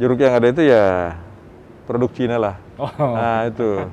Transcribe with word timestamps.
jeruk 0.00 0.20
yang 0.20 0.34
ada 0.36 0.48
itu 0.48 0.62
ya 0.64 1.16
produk 1.84 2.10
Cina 2.12 2.36
lah. 2.36 2.56
Oh. 2.80 2.88
Nah 3.16 3.48
itu. 3.48 3.84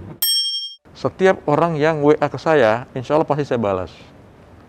Setiap 0.95 1.39
orang 1.47 1.79
yang 1.79 2.03
WA 2.03 2.27
ke 2.27 2.35
saya, 2.35 2.83
insya 2.91 3.15
Allah 3.15 3.27
pasti 3.27 3.47
saya 3.47 3.55
balas. 3.61 3.91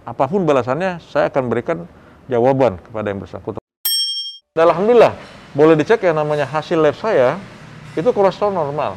Apa 0.07 0.31
pun 0.31 0.47
balasannya, 0.47 1.03
saya 1.03 1.27
akan 1.27 1.51
berikan 1.51 1.91
jawaban 2.31 2.79
kepada 2.79 3.11
yang 3.11 3.19
bersangkutan. 3.19 3.59
Dan 4.55 4.71
Alhamdulillah, 4.71 5.19
boleh 5.55 5.75
dicek 5.75 6.07
yang 6.07 6.15
namanya 6.23 6.47
hasil 6.47 6.79
lab 6.79 6.95
saya, 6.95 7.35
itu 7.99 8.07
kolesterol 8.15 8.55
normal. 8.55 8.95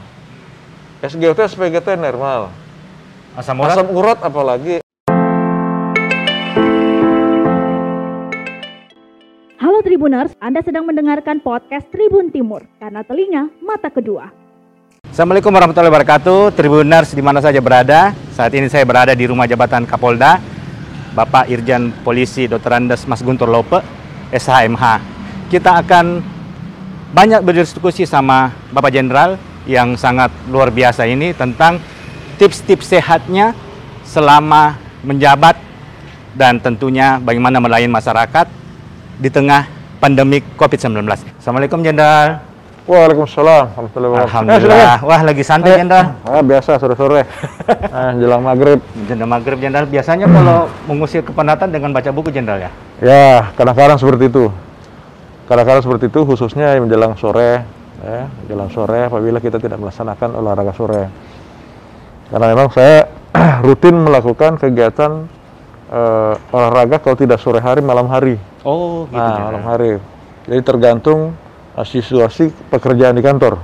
SGOT, 1.02 1.42
SPGT 1.50 1.98
normal. 1.98 2.54
Asam 3.34 3.58
urat? 3.58 3.74
Asam 3.74 3.88
urat 3.98 4.20
apalagi 4.22 4.83
Tribuners, 9.94 10.34
Anda 10.41 10.66
sedang 10.66 10.89
mendengarkan 10.89 11.38
podcast 11.38 11.86
Tribun 11.94 12.34
Timur 12.34 12.66
karena 12.82 13.05
telinga 13.05 13.46
mata 13.62 13.94
kedua. 13.94 14.34
Assalamualaikum 15.05 15.54
warahmatullahi 15.54 15.94
wabarakatuh, 15.94 16.49
Tribuners 16.58 17.13
di 17.13 17.22
mana 17.22 17.45
saja 17.45 17.62
berada. 17.62 18.09
Saat 18.34 18.58
ini 18.58 18.73
saya 18.73 18.90
berada 18.90 19.13
di 19.13 19.30
rumah 19.30 19.45
jabatan 19.45 19.85
Kapolda, 19.85 20.41
Bapak 21.13 21.45
Irjen 21.45 21.94
Polisi 22.02 22.49
Dr. 22.49 22.73
Andes 22.73 23.05
Mas 23.05 23.21
Guntur 23.21 23.45
Lope, 23.45 23.85
SHMH. 24.34 24.98
Kita 25.54 25.85
akan 25.85 26.26
banyak 27.13 27.46
berdiskusi 27.46 28.10
sama 28.10 28.49
Bapak 28.73 28.98
Jenderal 28.98 29.38
yang 29.70 29.94
sangat 29.94 30.34
luar 30.49 30.73
biasa 30.73 31.05
ini 31.05 31.38
tentang 31.38 31.77
tips-tips 32.41 32.98
sehatnya 32.98 33.54
selama 34.02 34.73
menjabat 35.05 35.54
dan 36.34 36.57
tentunya 36.57 37.21
bagaimana 37.21 37.62
melayani 37.62 37.94
masyarakat 37.94 38.49
di 39.21 39.30
tengah 39.30 39.83
pandemi 40.03 40.43
COVID-19. 40.59 40.99
Assalamualaikum 41.39 41.80
Jenderal. 41.80 42.43
Waalaikumsalam. 42.84 43.71
Eh, 43.71 44.27
Alhamdulillah. 44.27 44.99
Wah, 44.99 45.21
lagi 45.23 45.39
santai 45.48 45.79
silakan. 45.79 45.79
Jenderal. 45.88 46.07
Ah, 46.27 46.43
biasa 46.43 46.71
sore-sore. 46.76 47.23
ah, 47.87 48.12
jelang 48.20 48.43
maghrib. 48.43 48.84
Jenderal 49.07 49.32
Maghrib 49.32 49.63
Jenderal 49.63 49.87
biasanya 49.87 50.27
kalau 50.27 50.68
mengusir 50.91 51.23
kepenatan 51.23 51.71
dengan 51.71 51.95
baca 51.95 52.12
buku 52.12 52.35
Jenderal 52.35 52.68
ya. 52.68 52.71
Ya, 52.99 53.55
kadang-kadang 53.55 53.95
seperti 53.95 54.27
itu. 54.27 54.51
Kadang-kadang 55.48 55.84
seperti 55.87 56.12
itu 56.12 56.20
khususnya 56.27 56.76
menjelang 56.84 57.15
sore, 57.15 57.63
ya, 58.04 58.27
menjelang 58.43 58.67
sore 58.76 59.07
apabila 59.07 59.40
kita 59.40 59.55
tidak 59.63 59.79
melaksanakan 59.79 60.35
olahraga 60.35 60.76
sore. 60.76 61.07
Karena 62.27 62.45
memang 62.51 62.67
saya 62.76 63.07
rutin 63.65 63.95
melakukan 64.03 64.59
kegiatan 64.59 65.23
eh, 65.88 66.35
olahraga 66.51 67.00
kalau 67.00 67.16
tidak 67.16 67.40
sore 67.40 67.63
hari 67.63 67.79
malam 67.79 68.12
hari. 68.12 68.35
Oh, 68.64 69.03
gitu 69.12 69.19
nah, 69.19 69.52
malam 69.52 69.64
hari. 69.68 70.00
Jadi 70.47 70.62
tergantung 70.64 71.36
uh, 71.75 71.86
situasi 71.86 72.52
pekerjaan 72.72 73.16
di 73.16 73.24
kantor. 73.24 73.59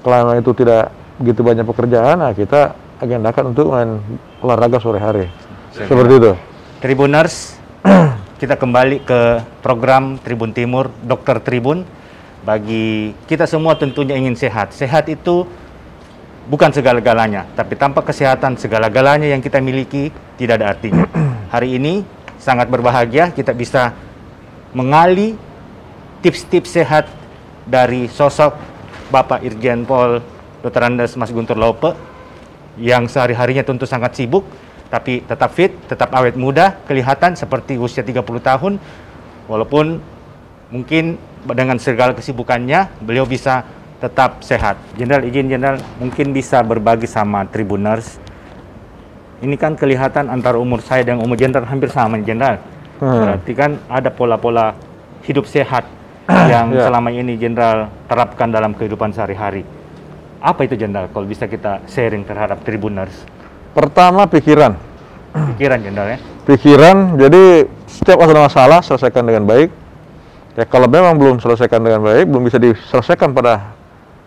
Kalau 0.00 0.32
itu 0.32 0.52
tidak 0.56 0.96
begitu 1.20 1.44
banyak 1.44 1.68
pekerjaan, 1.68 2.16
nah 2.24 2.32
kita 2.32 2.72
agendakan 3.04 3.52
untuk 3.52 3.68
main 3.68 4.00
olahraga 4.40 4.80
sore 4.80 4.96
hari. 4.96 5.28
Seperti 5.76 6.12
itu. 6.16 6.32
Tribuners, 6.80 7.60
kita 8.40 8.56
kembali 8.56 9.04
ke 9.04 9.20
program 9.60 10.16
Tribun 10.24 10.56
Timur 10.56 10.88
Dokter 11.04 11.44
Tribun. 11.44 11.84
Bagi 12.40 13.12
kita 13.28 13.44
semua 13.44 13.76
tentunya 13.76 14.16
ingin 14.16 14.32
sehat. 14.32 14.72
Sehat 14.72 15.04
itu 15.12 15.44
bukan 16.48 16.72
segala-galanya, 16.72 17.44
tapi 17.52 17.76
tanpa 17.76 18.00
kesehatan 18.00 18.56
segala-galanya 18.56 19.28
yang 19.28 19.44
kita 19.44 19.60
miliki 19.60 20.08
tidak 20.40 20.64
ada 20.64 20.72
artinya. 20.72 21.04
Hari 21.52 21.76
ini 21.76 22.00
sangat 22.40 22.72
berbahagia 22.72 23.36
kita 23.36 23.52
bisa 23.52 23.92
mengali 24.76 25.34
tips-tips 26.20 26.70
sehat 26.76 27.08
dari 27.66 28.06
sosok 28.06 28.54
Bapak 29.10 29.42
Irjen 29.42 29.82
Pol 29.82 30.22
Dr. 30.62 30.82
Andes 30.86 31.16
Mas 31.16 31.32
Guntur 31.34 31.56
Lope 31.56 31.96
yang 32.78 33.10
sehari-harinya 33.10 33.66
tentu 33.66 33.84
sangat 33.88 34.14
sibuk 34.14 34.46
tapi 34.90 35.22
tetap 35.22 35.54
fit, 35.54 35.70
tetap 35.86 36.10
awet 36.10 36.34
muda, 36.34 36.82
kelihatan 36.82 37.38
seperti 37.38 37.78
usia 37.78 38.02
30 38.02 38.26
tahun 38.42 38.72
walaupun 39.46 40.02
mungkin 40.74 41.14
dengan 41.46 41.78
segala 41.78 42.12
kesibukannya 42.12 43.02
beliau 43.02 43.22
bisa 43.22 43.62
tetap 44.02 44.42
sehat. 44.42 44.80
Jenderal 44.98 45.22
izin 45.28 45.46
Jenderal 45.46 45.78
mungkin 46.02 46.34
bisa 46.34 46.64
berbagi 46.66 47.06
sama 47.06 47.46
Tribuners. 47.46 48.18
Ini 49.40 49.56
kan 49.56 49.78
kelihatan 49.78 50.28
antara 50.28 50.58
umur 50.58 50.82
saya 50.82 51.06
dan 51.06 51.22
umur 51.22 51.38
Jenderal 51.38 51.70
hampir 51.70 51.88
sama 51.94 52.18
Jenderal. 52.20 52.58
Hmm. 53.00 53.16
Berarti 53.24 53.52
kan 53.56 53.80
ada 53.88 54.12
pola-pola 54.12 54.76
hidup 55.24 55.48
sehat 55.48 55.88
yang 56.52 56.70
Ya. 56.70 56.86
selama 56.86 57.08
ini 57.10 57.40
Jenderal 57.40 57.88
terapkan 58.06 58.52
dalam 58.52 58.76
kehidupan 58.76 59.10
sehari-hari. 59.16 59.64
Apa 60.40 60.64
itu 60.68 60.76
Jenderal 60.76 61.08
kalau 61.12 61.24
bisa 61.24 61.48
kita 61.48 61.84
sharing 61.88 62.24
terhadap 62.28 62.60
Tribuners? 62.64 63.12
Pertama 63.72 64.28
pikiran. 64.28 64.76
Pikiran 65.56 65.78
Jenderal 65.80 66.08
ya. 66.16 66.18
Pikiran, 66.44 67.20
jadi 67.20 67.68
setiap 67.86 68.20
ada 68.20 68.48
masalah 68.48 68.80
selesaikan 68.82 69.22
dengan 69.24 69.44
baik. 69.46 69.70
Ya 70.58 70.66
kalau 70.66 70.90
memang 70.90 71.14
belum 71.14 71.38
selesaikan 71.38 71.78
dengan 71.78 72.02
baik, 72.02 72.26
belum 72.26 72.42
bisa 72.42 72.58
diselesaikan 72.58 73.30
pada 73.30 73.70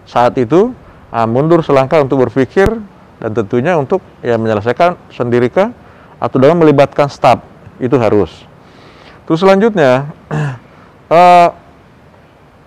saat 0.07 0.33
itu, 0.39 0.71
ah, 1.11 1.27
mundur 1.27 1.59
selangkah 1.59 1.99
untuk 1.99 2.23
berpikir 2.23 2.71
dan 3.19 3.29
tentunya 3.35 3.75
untuk 3.75 3.99
ya 4.23 4.39
menyelesaikan 4.39 4.95
sendiri 5.11 5.51
kah 5.51 5.75
atau 6.17 6.37
dengan 6.39 6.63
melibatkan 6.63 7.11
staf 7.11 7.43
itu 7.77 7.99
harus. 7.99 8.47
Terus 9.23 9.39
selanjutnya 9.39 10.11
eh, 11.15 11.49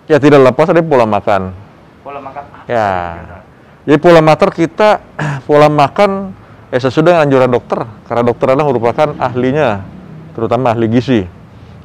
ya 0.09 0.17
tidak 0.17 0.41
lepas 0.51 0.69
dari 0.69 0.83
pola 0.85 1.05
makan. 1.05 1.41
Pola 2.01 2.19
makan 2.21 2.43
Ya. 2.67 2.91
Jadi 3.87 3.97
pola 4.03 4.19
makan 4.19 4.49
kita 4.51 4.89
pola 5.47 5.69
makan 5.69 6.33
eh 6.67 6.81
sesuai 6.83 7.03
dengan 7.07 7.19
anjuran 7.23 7.47
dokter 7.47 7.79
karena 8.11 8.23
dokter 8.27 8.45
adalah 8.51 8.67
merupakan 8.67 9.07
ahlinya 9.15 9.85
terutama 10.35 10.75
ahli 10.75 10.87
gizi. 10.91 11.23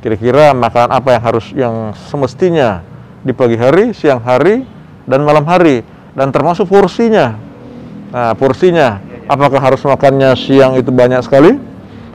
Kira-kira 0.02 0.50
makanan 0.50 0.90
apa 0.90 1.08
yang 1.14 1.22
harus 1.22 1.46
yang 1.54 1.74
semestinya 2.10 2.82
di 3.22 3.30
pagi 3.30 3.54
hari, 3.54 3.94
siang 3.94 4.18
hari, 4.18 4.66
dan 5.06 5.22
malam 5.22 5.46
hari 5.46 5.86
dan 6.18 6.34
termasuk 6.34 6.66
porsinya. 6.66 7.38
Nah, 8.10 8.34
porsinya 8.34 8.98
apakah 9.30 9.62
harus 9.62 9.80
makannya 9.86 10.34
siang 10.34 10.74
itu 10.76 10.90
banyak 10.90 11.22
sekali 11.22 11.56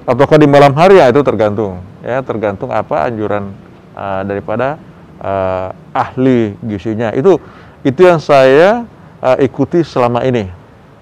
ataukah 0.07 0.37
di 0.39 0.47
malam 0.47 0.75
hari 0.75 1.01
ya 1.01 1.09
itu 1.09 1.23
tergantung 1.25 1.81
ya 2.07 2.23
tergantung 2.23 2.71
apa 2.71 3.11
anjuran 3.11 3.51
uh, 3.91 4.23
daripada 4.23 4.79
uh, 5.19 5.75
ahli 5.91 6.55
gizinya. 6.63 7.11
Itu 7.11 7.35
itu 7.83 8.07
yang 8.07 8.23
saya 8.23 8.87
uh, 9.19 9.37
ikuti 9.43 9.83
selama 9.83 10.23
ini. 10.23 10.47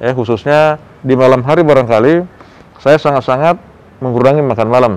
Ya, 0.01 0.11
khususnya 0.17 0.81
di 1.05 1.13
malam 1.13 1.45
hari 1.45 1.61
barangkali 1.61 2.25
saya 2.81 2.97
sangat-sangat 2.97 3.61
mengurangi 4.01 4.41
makan 4.41 4.67
malam. 4.67 4.93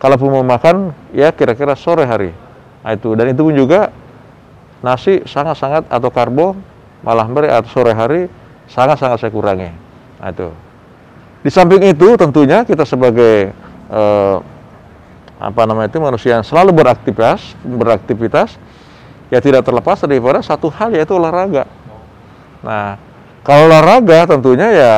Kalaupun 0.00 0.32
mau 0.32 0.44
makan, 0.44 0.96
ya 1.12 1.28
kira-kira 1.28 1.76
sore 1.76 2.08
hari. 2.08 2.32
Nah, 2.80 2.96
itu 2.96 3.12
dan 3.12 3.36
itu 3.36 3.44
pun 3.44 3.52
juga 3.52 3.92
nasi 4.80 5.20
sangat-sangat 5.28 5.92
atau 5.92 6.08
karbo 6.08 6.56
malam 7.04 7.36
hari 7.36 7.52
atau 7.52 7.68
sore 7.68 7.92
hari 7.92 8.32
sangat-sangat 8.64 9.20
saya 9.20 9.32
kurangi. 9.32 9.68
Nah, 10.20 10.32
itu. 10.32 10.48
Di 11.44 11.50
samping 11.52 11.84
itu 11.84 12.16
tentunya 12.16 12.64
kita 12.64 12.84
sebagai 12.88 13.52
eh, 13.92 14.36
apa 15.40 15.64
namanya 15.64 15.88
itu 15.88 15.98
manusia 16.04 16.36
yang 16.36 16.44
selalu 16.44 16.76
beraktivitas, 16.76 17.56
beraktivitas 17.64 18.60
ya 19.32 19.40
tidak 19.40 19.64
terlepas 19.64 20.04
daripada 20.04 20.44
satu 20.44 20.68
hal 20.68 20.92
yaitu 20.92 21.16
olahraga. 21.16 21.64
Nah, 22.60 23.00
kalau 23.40 23.72
olahraga 23.72 24.28
tentunya 24.28 24.68
ya 24.68 24.94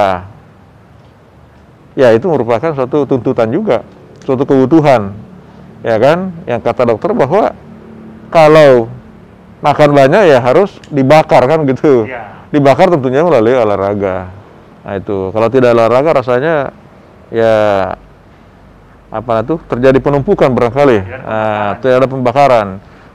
ya 1.94 2.08
itu 2.10 2.26
merupakan 2.26 2.74
suatu 2.74 3.06
tuntutan 3.06 3.46
juga, 3.54 3.86
suatu 4.26 4.42
kebutuhan. 4.42 5.14
Ya 5.86 5.98
kan? 5.98 6.34
Yang 6.46 6.60
kata 6.66 6.82
dokter 6.90 7.10
bahwa 7.14 7.54
kalau 8.30 8.90
makan 9.62 9.90
banyak 9.94 10.26
ya 10.26 10.38
harus 10.42 10.74
dibakar 10.90 11.46
kan 11.46 11.62
gitu. 11.70 12.10
Iya. 12.10 12.50
Dibakar 12.50 12.90
tentunya 12.90 13.22
melalui 13.22 13.54
olahraga. 13.54 14.30
Nah, 14.82 14.94
itu. 14.98 15.30
Kalau 15.30 15.48
tidak 15.50 15.78
olahraga 15.78 16.10
rasanya 16.18 16.74
ya 17.30 17.54
apa 19.12 19.44
itu 19.44 19.60
terjadi 19.68 20.00
penumpukan 20.00 20.48
barangkali. 20.48 20.98
Nah, 21.04 21.76
tidak 21.84 21.96
ada 22.00 22.08
pembakaran. 22.08 22.68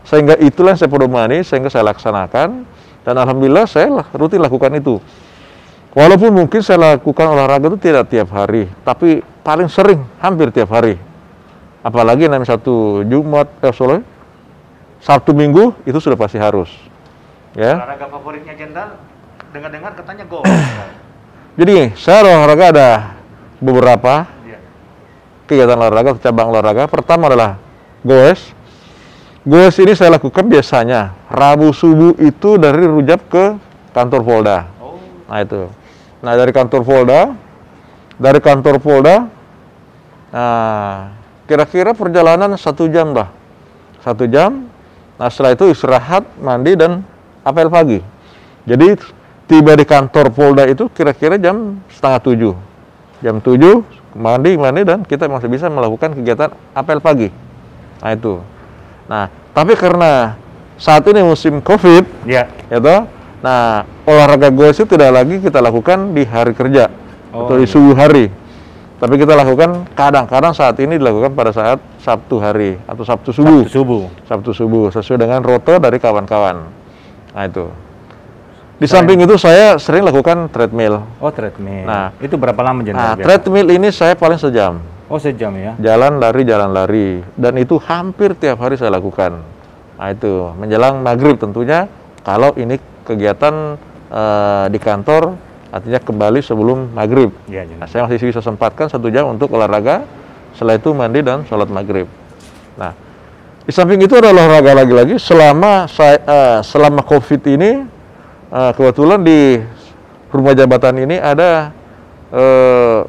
Sehingga 0.05 0.37
itulah 0.37 0.77
yang 0.77 0.79
saya 0.79 0.91
pedomani, 0.93 1.41
sehingga 1.41 1.73
saya 1.73 1.89
laksanakan 1.89 2.63
dan 3.01 3.15
alhamdulillah 3.17 3.65
saya 3.65 4.05
rutin 4.13 4.39
lakukan 4.39 4.71
itu. 4.77 5.01
Walaupun 5.97 6.29
mungkin 6.29 6.61
saya 6.61 6.93
lakukan 6.93 7.25
olahraga 7.33 7.73
itu 7.73 7.79
tidak 7.81 8.13
tiap 8.13 8.29
hari, 8.29 8.69
tapi 8.85 9.25
paling 9.41 9.65
sering 9.65 10.05
hampir 10.21 10.53
tiap 10.53 10.69
hari. 10.69 11.01
Apalagi 11.81 12.29
namanya 12.29 12.53
satu 12.53 13.01
Jumat, 13.01 13.49
eh, 13.65 13.73
sorry, 13.73 14.05
Sabtu 15.01 15.33
Minggu 15.33 15.73
itu 15.89 15.97
sudah 15.97 16.13
pasti 16.13 16.37
harus. 16.37 16.69
Ya. 17.57 17.81
Olahraga 17.81 18.05
favoritnya 18.13 18.53
Jenderal 18.53 19.01
dengar-dengar 19.49 19.97
katanya 19.97 20.23
go. 20.29 20.45
Jadi 21.59 21.97
saya 21.97 22.21
olahraga 22.21 22.65
ada 22.69 22.89
beberapa. 23.57 24.36
Kegiatan 25.47 25.79
olahraga, 25.79 26.13
atau 26.13 26.21
cabang 26.21 26.51
olahraga. 26.51 26.85
Pertama 26.91 27.31
adalah 27.31 27.55
goes. 28.03 28.53
Goes 29.47 29.79
ini 29.79 29.95
saya 29.95 30.19
lakukan 30.19 30.43
biasanya 30.43 31.15
Rabu 31.31 31.71
subuh 31.71 32.19
itu 32.19 32.59
dari 32.59 32.83
Rujab 32.83 33.31
ke 33.31 33.55
kantor 33.95 34.21
Polda. 34.27 34.67
Nah 35.31 35.39
itu. 35.39 35.71
Nah 36.19 36.33
dari 36.35 36.51
kantor 36.51 36.81
Polda, 36.83 37.31
dari 38.19 38.39
kantor 38.43 38.75
Polda, 38.83 39.31
nah 40.35 41.15
kira-kira 41.47 41.95
perjalanan 41.95 42.59
satu 42.59 42.91
jam 42.91 43.15
lah, 43.15 43.31
satu 44.03 44.27
jam. 44.27 44.67
Nah 45.15 45.31
setelah 45.31 45.55
itu 45.55 45.71
istirahat, 45.71 46.27
mandi 46.43 46.75
dan 46.75 47.07
apel 47.47 47.71
pagi. 47.71 48.03
Jadi 48.67 48.99
tiba 49.47 49.79
di 49.79 49.87
kantor 49.87 50.27
Polda 50.35 50.67
itu 50.67 50.91
kira-kira 50.91 51.39
jam 51.39 51.79
setengah 51.87 52.19
tujuh. 52.19 52.53
Jam 53.23 53.39
tujuh 53.39 53.81
mandi 54.17 54.57
mandi 54.57 54.81
dan 54.81 55.05
kita 55.05 55.29
masih 55.29 55.47
bisa 55.47 55.69
melakukan 55.69 56.17
kegiatan 56.17 56.49
apel 56.73 56.97
pagi. 56.97 57.29
Nah 58.01 58.11
itu. 58.11 58.41
Nah 59.05 59.29
tapi 59.53 59.77
karena 59.77 60.33
saat 60.77 61.05
ini 61.09 61.21
musim 61.25 61.61
COVID, 61.61 62.29
Ya. 62.29 62.45
ya 62.69 62.77
toh, 62.77 63.09
nah 63.41 63.85
olahraga 64.05 64.53
goes 64.53 64.77
itu 64.77 64.85
tidak 64.85 65.09
lagi 65.13 65.41
kita 65.41 65.57
lakukan 65.57 66.13
di 66.13 66.21
hari 66.25 66.53
kerja 66.53 66.89
Oh, 67.33 67.45
atau 67.45 67.57
di 67.57 67.65
iya. 67.65 67.73
subuh 67.73 67.95
hari. 67.97 68.29
Tapi 68.97 69.13
kita 69.21 69.37
lakukan 69.37 69.85
kadang-kadang 69.93 70.57
saat 70.57 70.73
ini 70.81 70.97
dilakukan 70.97 71.37
pada 71.37 71.53
saat 71.53 71.77
Sabtu 72.01 72.41
hari 72.41 72.81
atau 72.89 73.05
Sabtu 73.05 73.29
subuh. 73.29 73.61
Sabtu 73.65 73.73
subuh. 73.77 74.03
Sabtu 74.25 74.51
subuh 74.57 74.85
sesuai 74.89 75.21
dengan 75.21 75.45
rute 75.45 75.77
dari 75.77 76.01
kawan-kawan. 76.01 76.65
Nah 77.37 77.43
itu. 77.45 77.69
Di 78.77 78.85
samping 78.85 79.17
itu 79.17 79.33
saya 79.35 79.81
sering 79.81 80.05
lakukan 80.05 80.53
treadmill. 80.53 81.01
Oh, 81.17 81.33
treadmill. 81.33 81.81
Nah. 81.83 82.13
itu 82.21 82.37
berapa 82.37 82.61
lama 82.61 82.79
Nah, 82.79 82.85
jenderal? 82.85 83.13
biasa? 83.17 83.25
treadmill 83.25 83.67
ini 83.73 83.89
saya 83.89 84.13
paling 84.13 84.37
sejam. 84.37 84.77
Oh, 85.09 85.17
sejam 85.17 85.49
ya. 85.57 85.73
Jalan 85.81 86.21
lari, 86.21 86.45
jalan 86.45 86.69
lari. 86.69 87.25
Dan 87.33 87.57
itu 87.57 87.81
hampir 87.81 88.37
tiap 88.37 88.61
hari 88.61 88.77
saya 88.77 88.93
lakukan. 88.93 89.41
Nah 89.97 90.07
itu, 90.13 90.53
menjelang 90.53 91.01
maghrib 91.01 91.35
tentunya. 91.35 91.89
Kalau 92.21 92.53
ini 92.53 92.77
kegiatan 93.01 93.81
eh, 94.07 94.65
di 94.69 94.77
kantor, 94.77 95.33
artinya 95.67 95.97
kembali 95.97 96.39
sebelum 96.39 96.93
maghrib. 96.93 97.33
Iya, 97.49 97.65
Nah, 97.65 97.81
jenderal. 97.81 97.89
saya 97.89 98.01
masih 98.05 98.29
bisa 98.29 98.41
sempatkan 98.45 98.87
satu 98.87 99.09
jam 99.09 99.25
untuk 99.25 99.49
olahraga. 99.51 100.05
Setelah 100.53 100.77
itu 100.77 100.93
mandi 100.93 101.25
dan 101.25 101.41
sholat 101.43 101.65
maghrib. 101.67 102.05
Nah, 102.77 102.93
di 103.63 103.73
samping 103.73 103.97
itu 103.99 104.13
ada 104.13 104.29
olahraga 104.29 104.77
lagi-lagi. 104.77 105.17
Selama 105.17 105.89
saya, 105.89 106.21
eh, 106.21 106.59
selama 106.61 107.01
COVID 107.01 107.41
ini, 107.49 107.71
eh, 108.49 108.71
kebetulan 108.75 109.19
di 109.23 109.59
rumah 110.27 110.53
jabatan 110.53 110.95
ini 111.03 111.15
ada 111.17 111.71
eh, 112.31 112.99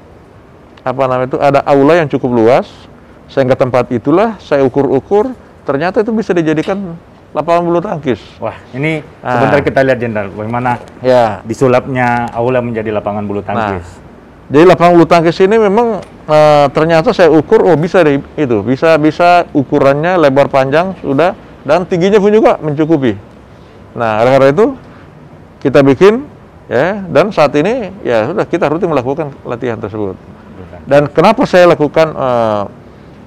apa 0.83 1.03
namanya 1.05 1.29
itu 1.29 1.39
ada 1.39 1.61
aula 1.67 1.99
yang 1.99 2.09
cukup 2.09 2.31
luas. 2.33 2.69
Sehingga 3.29 3.53
tempat 3.61 3.93
itulah 3.93 4.41
saya 4.41 4.65
ukur-ukur, 4.65 5.37
ternyata 5.69 6.01
itu 6.01 6.17
bisa 6.17 6.33
dijadikan 6.33 6.97
lapangan 7.37 7.61
bulu 7.61 7.77
tangkis. 7.77 8.17
Wah, 8.41 8.57
ini 8.73 9.05
Ah. 9.21 9.37
sebentar 9.37 9.61
kita 9.61 9.81
lihat 9.85 9.99
jenderal 10.01 10.33
bagaimana 10.33 10.81
Ya, 11.05 11.45
disulapnya 11.45 12.33
aula 12.33 12.65
menjadi 12.65 12.89
lapangan 12.89 13.29
bulu 13.29 13.45
tangkis. 13.45 13.85
Jadi 14.49 14.65
lapangan 14.65 14.93
bulu 14.97 15.05
tangkis 15.05 15.37
ini 15.45 15.61
memang 15.61 16.01
eh, 16.25 16.67
ternyata 16.73 17.13
saya 17.13 17.29
ukur 17.29 17.69
oh 17.69 17.77
bisa 17.77 18.01
deh 18.01 18.17
itu 18.33 18.65
bisa 18.65 18.97
bisa 18.97 19.45
ukurannya 19.53 20.17
lebar 20.17 20.49
panjang 20.49 20.97
sudah 21.05 21.37
dan 21.69 21.85
tingginya 21.85 22.17
pun 22.17 22.33
juga 22.33 22.57
mencukupi. 22.65 23.13
Nah 23.93 24.25
oleh 24.25 24.31
karena 24.41 24.49
itu 24.57 24.67
kita 25.59 25.83
bikin 25.83 26.27
ya 26.69 27.03
dan 27.09 27.33
saat 27.33 27.55
ini 27.59 27.91
ya 28.05 28.29
sudah 28.31 28.45
kita 28.47 28.69
rutin 28.71 28.93
melakukan 28.93 29.33
latihan 29.43 29.79
tersebut. 29.81 30.15
Dan 30.89 31.09
kenapa 31.13 31.45
saya 31.45 31.69
lakukan 31.69 32.13
eh, 32.17 32.63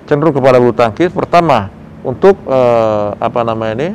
cenderung 0.09 0.33
kepada 0.33 0.57
bulu 0.57 0.73
tangkis? 0.73 1.13
Pertama 1.13 1.69
untuk 2.01 2.37
eh, 2.47 3.07
apa 3.21 3.41
namanya 3.45 3.73
ini 3.77 3.89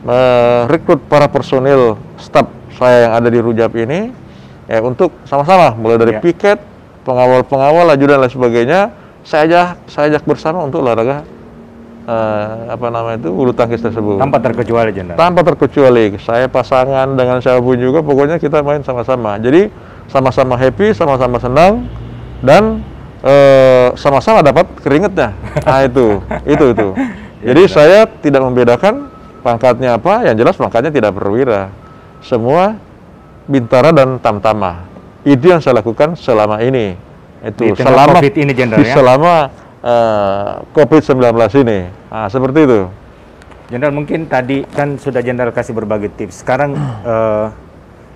merekrut 0.00 1.00
para 1.10 1.28
personil 1.28 1.98
staf 2.16 2.48
saya 2.80 3.08
yang 3.08 3.12
ada 3.20 3.28
di 3.28 3.38
Rujab 3.42 3.72
ini 3.76 4.08
ya 4.64 4.80
untuk 4.80 5.12
sama-sama 5.28 5.76
mulai 5.76 6.00
dari 6.00 6.14
Ya. 6.16 6.20
piket, 6.22 6.58
pengawal-pengawal, 7.04 7.90
ajudan 7.92 8.16
dan 8.16 8.24
lain 8.24 8.32
sebagainya. 8.32 8.80
Saya 9.20 9.44
ajak 9.44 9.66
saya 9.92 10.04
ajak 10.16 10.22
bersama 10.24 10.64
untuk 10.64 10.80
olahraga 10.80 11.26
eh, 12.10 12.74
apa 12.74 12.86
namanya 12.90 13.16
itu 13.22 13.30
bulu 13.30 13.54
tangkis 13.54 13.80
tersebut. 13.80 14.18
Tanpa 14.18 14.42
terkecuali 14.42 14.90
jenderal. 14.90 15.18
Tanpa 15.18 15.40
terkecuali, 15.46 16.18
saya 16.18 16.50
pasangan 16.50 17.14
dengan 17.14 17.38
siapa 17.38 17.62
pun 17.62 17.78
juga, 17.78 18.02
pokoknya 18.02 18.42
kita 18.42 18.60
main 18.66 18.82
sama-sama. 18.82 19.38
Jadi 19.38 19.70
sama-sama 20.10 20.58
happy, 20.58 20.90
sama-sama 20.90 21.38
senang, 21.38 21.86
dan 22.42 22.82
eh, 23.22 23.94
sama-sama 23.94 24.42
dapat 24.42 24.66
keringetnya. 24.82 25.30
Nah 25.66 25.86
itu, 25.86 26.18
itu 26.46 26.64
itu. 26.74 26.88
Jadi 27.40 27.62
saya 27.70 28.04
tidak 28.04 28.42
membedakan 28.44 29.08
pangkatnya 29.40 29.96
apa, 29.96 30.28
yang 30.28 30.36
jelas 30.36 30.58
pangkatnya 30.58 30.92
tidak 30.92 31.16
perwira. 31.16 31.72
Semua 32.20 32.76
bintara 33.48 33.94
dan 33.94 34.20
tamtama. 34.20 34.84
Itu 35.24 35.52
yang 35.52 35.60
saya 35.64 35.80
lakukan 35.80 36.16
selama 36.16 36.60
ini. 36.60 36.96
Itu 37.40 37.72
Di 37.72 37.80
selama 37.80 38.20
COVID 38.20 38.34
ini, 38.36 38.52
Jenderal, 38.52 38.84
ya? 38.84 38.92
selama 38.92 39.48
eh, 39.84 40.50
COVID-19 40.72 41.20
ini. 41.64 41.78
Nah, 42.08 42.28
seperti 42.28 42.58
itu. 42.64 42.80
Jenderal 43.70 43.94
mungkin 43.94 44.26
tadi 44.26 44.66
kan 44.66 44.98
sudah 44.98 45.22
Jenderal 45.22 45.54
kasih 45.54 45.72
berbagai 45.76 46.10
tips. 46.16 46.42
Sekarang 46.42 46.74
eh, 47.10 47.46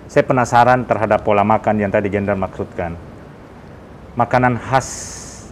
saya 0.09 0.25
penasaran 0.27 0.85
terhadap 0.85 1.25
pola 1.25 1.43
makan 1.43 1.81
yang 1.81 1.91
tadi 1.91 2.13
Jenderal 2.13 2.39
maksudkan. 2.39 2.97
Makanan 4.15 4.61
khas 4.63 4.89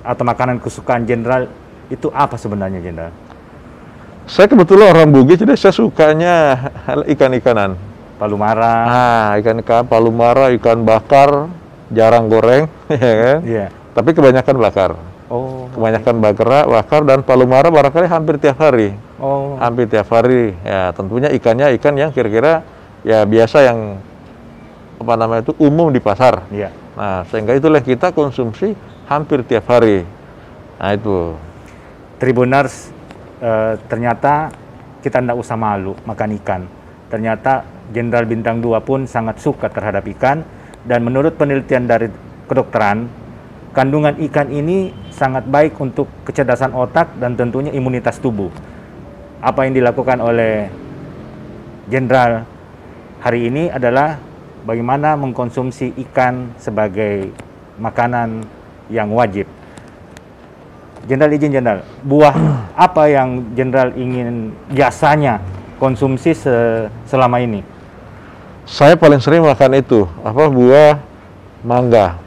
atau 0.06 0.22
makanan 0.22 0.62
kesukaan 0.62 1.02
Jenderal 1.06 1.50
itu 1.90 2.10
apa 2.14 2.38
sebenarnya 2.38 2.78
Jenderal? 2.82 3.14
Saya 4.22 4.46
kebetulan 4.46 4.94
orang 4.94 5.10
Bugis, 5.10 5.42
jadi 5.42 5.58
saya 5.58 5.74
sukanya 5.74 6.34
ikan-ikanan. 7.10 7.74
Palu 8.22 8.38
mara. 8.38 8.76
Ah, 8.86 9.28
ikan-ikan 9.42 9.82
palumara, 9.82 10.54
ikan 10.54 10.86
bakar, 10.86 11.50
jarang 11.90 12.30
goreng, 12.30 12.70
ya 13.02 13.14
kan? 13.18 13.38
Iya. 13.42 13.66
Tapi 13.92 14.10
kebanyakan 14.14 14.56
bakar. 14.62 14.90
Oh. 15.32 15.64
Kebanyakan 15.72 16.20
bakar, 16.20 16.68
bakar 16.68 17.00
dan 17.08 17.24
palumara 17.24 17.72
barangkali 17.72 18.04
hampir 18.04 18.36
tiap 18.36 18.60
hari. 18.60 18.92
Oh. 19.16 19.56
Hampir 19.56 19.88
tiap 19.88 20.12
hari. 20.12 20.52
Ya, 20.60 20.92
tentunya 20.92 21.32
ikannya 21.32 21.72
ikan 21.80 21.96
yang 21.96 22.12
kira-kira 22.12 22.60
ya 23.00 23.24
biasa 23.24 23.64
yang 23.64 23.96
apa 25.00 25.12
namanya 25.16 25.48
itu 25.48 25.56
umum 25.56 25.88
di 25.88 26.04
pasar. 26.04 26.44
Iya. 26.52 26.68
Nah, 26.92 27.24
sehingga 27.32 27.56
itulah 27.56 27.80
kita 27.80 28.12
konsumsi 28.12 28.76
hampir 29.08 29.40
tiap 29.48 29.72
hari. 29.72 30.04
Nah, 30.76 30.92
itu. 30.92 31.32
Tribuners 32.20 32.92
eh, 33.40 33.80
ternyata 33.88 34.52
kita 35.00 35.24
tidak 35.24 35.40
usah 35.40 35.56
malu 35.56 35.96
makan 36.04 36.36
ikan. 36.44 36.62
Ternyata 37.08 37.64
Jenderal 37.88 38.28
Bintang 38.28 38.60
2 38.60 38.84
pun 38.84 39.08
sangat 39.08 39.40
suka 39.40 39.72
terhadap 39.72 40.04
ikan 40.12 40.44
dan 40.84 41.00
menurut 41.02 41.34
penelitian 41.40 41.88
dari 41.88 42.08
kedokteran, 42.46 43.08
kandungan 43.72 44.20
ikan 44.30 44.52
ini 44.52 44.92
sangat 45.12 45.48
baik 45.48 45.76
untuk 45.80 46.08
kecerdasan 46.28 46.76
otak 46.76 47.16
dan 47.16 47.36
tentunya 47.36 47.72
imunitas 47.72 48.20
tubuh. 48.20 48.52
Apa 49.42 49.66
yang 49.66 49.74
dilakukan 49.74 50.20
oleh 50.22 50.70
Jenderal 51.90 52.46
hari 53.18 53.50
ini 53.50 53.66
adalah 53.66 54.16
bagaimana 54.62 55.18
mengkonsumsi 55.18 55.98
ikan 56.08 56.54
sebagai 56.56 57.34
makanan 57.74 58.46
yang 58.86 59.10
wajib. 59.10 59.50
Jenderal 61.10 61.34
izin 61.34 61.50
Jenderal, 61.50 61.82
buah 62.06 62.34
apa 62.86 63.10
yang 63.10 63.42
Jenderal 63.58 63.90
ingin 63.98 64.54
biasanya 64.70 65.42
konsumsi 65.82 66.38
se- 66.38 66.86
selama 67.10 67.42
ini? 67.42 67.66
Saya 68.62 68.94
paling 68.94 69.18
sering 69.18 69.42
makan 69.42 69.74
itu, 69.74 70.06
apa 70.22 70.46
buah 70.46 71.02
mangga. 71.66 72.21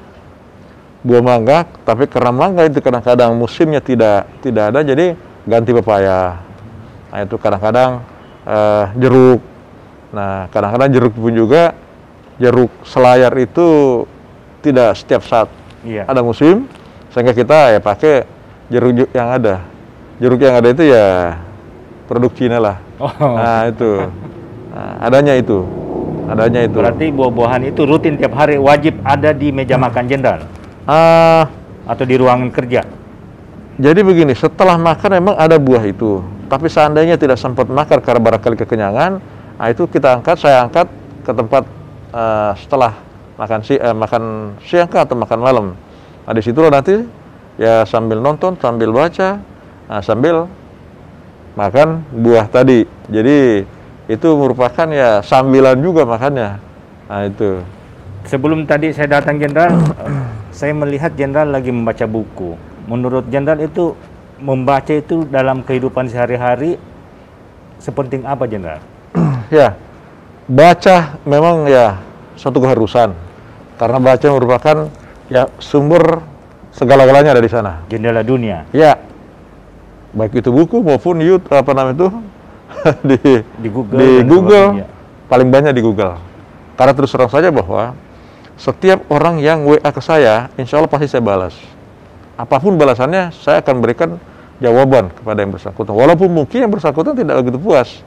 Buah 1.06 1.22
mangga, 1.22 1.70
tapi 1.86 2.10
karena 2.10 2.34
mangga 2.34 2.66
itu 2.66 2.82
kadang-kadang 2.82 3.38
musimnya 3.38 3.78
tidak 3.78 4.26
tidak 4.42 4.74
ada, 4.74 4.82
jadi 4.82 5.14
ganti 5.46 5.70
pepaya. 5.70 6.42
Nah 7.14 7.20
itu 7.22 7.38
kadang-kadang 7.38 8.02
eh, 8.44 8.84
jeruk. 8.98 9.42
Nah 10.10 10.50
kadang-kadang 10.50 10.90
jeruk 10.90 11.14
pun 11.14 11.30
juga 11.30 11.78
jeruk 12.36 12.74
selayar 12.82 13.30
itu 13.38 13.66
tidak 14.60 14.98
setiap 14.98 15.22
saat 15.24 15.50
Iya. 15.86 16.10
ada 16.10 16.26
musim, 16.26 16.66
sehingga 17.14 17.30
kita 17.32 17.78
ya 17.78 17.80
pakai 17.80 18.26
jeruk 18.74 19.06
yang 19.14 19.30
ada. 19.30 19.62
Jeruk 20.18 20.42
yang 20.42 20.58
ada 20.58 20.74
itu 20.74 20.90
ya 20.90 21.38
produk 22.10 22.34
Cina 22.34 22.58
lah. 22.58 22.78
Oh, 22.98 23.12
Nah 23.14 23.70
itu, 23.70 24.10
Nah, 24.74 25.06
adanya 25.06 25.38
itu, 25.38 25.62
adanya 26.26 26.66
itu. 26.66 26.76
berarti 26.82 27.14
buah-buahan 27.14 27.62
itu 27.70 27.86
rutin 27.86 28.18
tiap 28.18 28.34
hari 28.34 28.58
wajib 28.58 28.98
ada 29.06 29.30
di 29.32 29.54
meja 29.54 29.78
makan 29.78 30.10
Jenderal 30.10 30.42
Ah, 30.86 31.50
atau 31.89 32.06
di 32.06 32.15
ruangan 32.18 32.54
kerja. 32.54 32.86
jadi 33.75 34.06
begini, 34.06 34.32
setelah 34.38 34.80
makan 34.80 35.20
memang 35.20 35.36
ada 35.36 35.58
buah 35.60 35.84
itu. 35.84 36.22
Tapi 36.46 36.70
seandainya 36.70 37.18
tidak 37.18 37.42
sempat 37.42 37.65
makan 37.68 38.00
karena 38.00 38.22
barangkali 38.22 38.56
kekenyangan, 38.63 39.12
nah 39.58 39.68
itu 39.68 39.89
kita 39.89 40.22
angkat, 40.22 40.38
saya 40.39 40.63
angkat 40.63 40.88
ke 41.25 41.32
tempat 41.34 41.63
eh, 42.13 42.51
setelah 42.62 42.94
makan 43.36 43.60
si 43.65 43.75
eh, 43.75 43.96
makan 43.98 44.56
siang 44.63 44.88
kah 44.88 45.04
atau 45.04 45.18
makan 45.18 45.39
malam. 45.42 45.65
Nah 46.25 46.32
di 46.32 46.42
situlah 46.46 46.72
nanti 46.72 47.01
ya 47.60 47.84
sambil 47.84 48.22
nonton, 48.22 48.56
sambil 48.62 48.94
baca, 48.94 49.42
nah, 49.89 50.01
sambil 50.06 50.48
makan 51.58 52.04
buah 52.13 52.46
tadi. 52.48 52.88
Jadi 53.10 53.65
itu 54.06 54.27
merupakan 54.38 54.88
ya 54.88 55.20
sambilan 55.25 55.82
juga 55.82 56.06
makannya. 56.06 56.50
Nah 57.10 57.22
itu. 57.25 57.62
Sebelum 58.25 58.65
tadi 58.65 58.89
saya 58.89 59.22
datang 59.22 59.38
Jenderal, 59.38 59.77
saya 60.56 60.72
melihat 60.72 61.12
Jenderal 61.20 61.52
lagi 61.52 61.68
membaca 61.68 62.08
buku. 62.08 62.56
Menurut 62.88 63.28
Jenderal 63.28 63.60
itu 63.60 63.92
membaca 64.40 64.96
itu 64.96 65.28
dalam 65.28 65.60
kehidupan 65.68 66.08
sehari-hari 66.08 66.80
sepenting 67.84 68.24
apa 68.24 68.48
Jenderal? 68.48 68.80
ya, 69.52 69.76
baca 70.48 71.20
memang 71.28 71.68
ya 71.68 72.00
suatu 72.40 72.64
keharusan. 72.64 73.12
Karena 73.76 74.00
baca 74.00 74.28
merupakan 74.32 74.88
ya 75.28 75.52
sumber 75.60 76.24
segala-galanya 76.72 77.36
ada 77.36 77.44
di 77.44 77.52
sana. 77.52 77.84
Jendela 77.92 78.24
dunia. 78.24 78.64
Ya, 78.72 78.96
baik 80.16 80.40
itu 80.40 80.56
buku 80.56 80.80
maupun 80.80 81.20
YouTube 81.20 81.52
apa 81.52 81.76
namanya 81.76 81.96
itu 82.00 82.08
di 83.12 83.20
Di 83.60 83.68
Google 83.68 84.00
di 84.00 84.24
Google 84.24 84.68
paling 85.28 85.52
banyak 85.52 85.76
di 85.76 85.84
Google. 85.84 86.16
Karena 86.80 86.96
terus 86.96 87.12
terang 87.12 87.28
saja 87.28 87.52
bahwa 87.52 87.92
setiap 88.56 89.04
orang 89.12 89.40
yang 89.44 89.68
WA 89.68 89.90
ke 89.92 90.00
saya, 90.00 90.48
insya 90.56 90.80
Allah 90.80 90.92
pasti 90.92 91.12
saya 91.12 91.24
balas. 91.24 91.56
Apa 92.36 92.60
pun 92.60 92.76
balasannya, 92.76 93.32
saya 93.36 93.60
akan 93.64 93.76
berikan 93.84 94.10
jawaban 94.60 95.12
kepada 95.12 95.44
yang 95.44 95.52
bersangkutan. 95.52 95.92
Walaupun 95.92 96.32
mungkin 96.32 96.68
yang 96.68 96.72
bersangkutan 96.72 97.16
tidak 97.16 97.44
begitu 97.44 97.60
puas, 97.60 98.04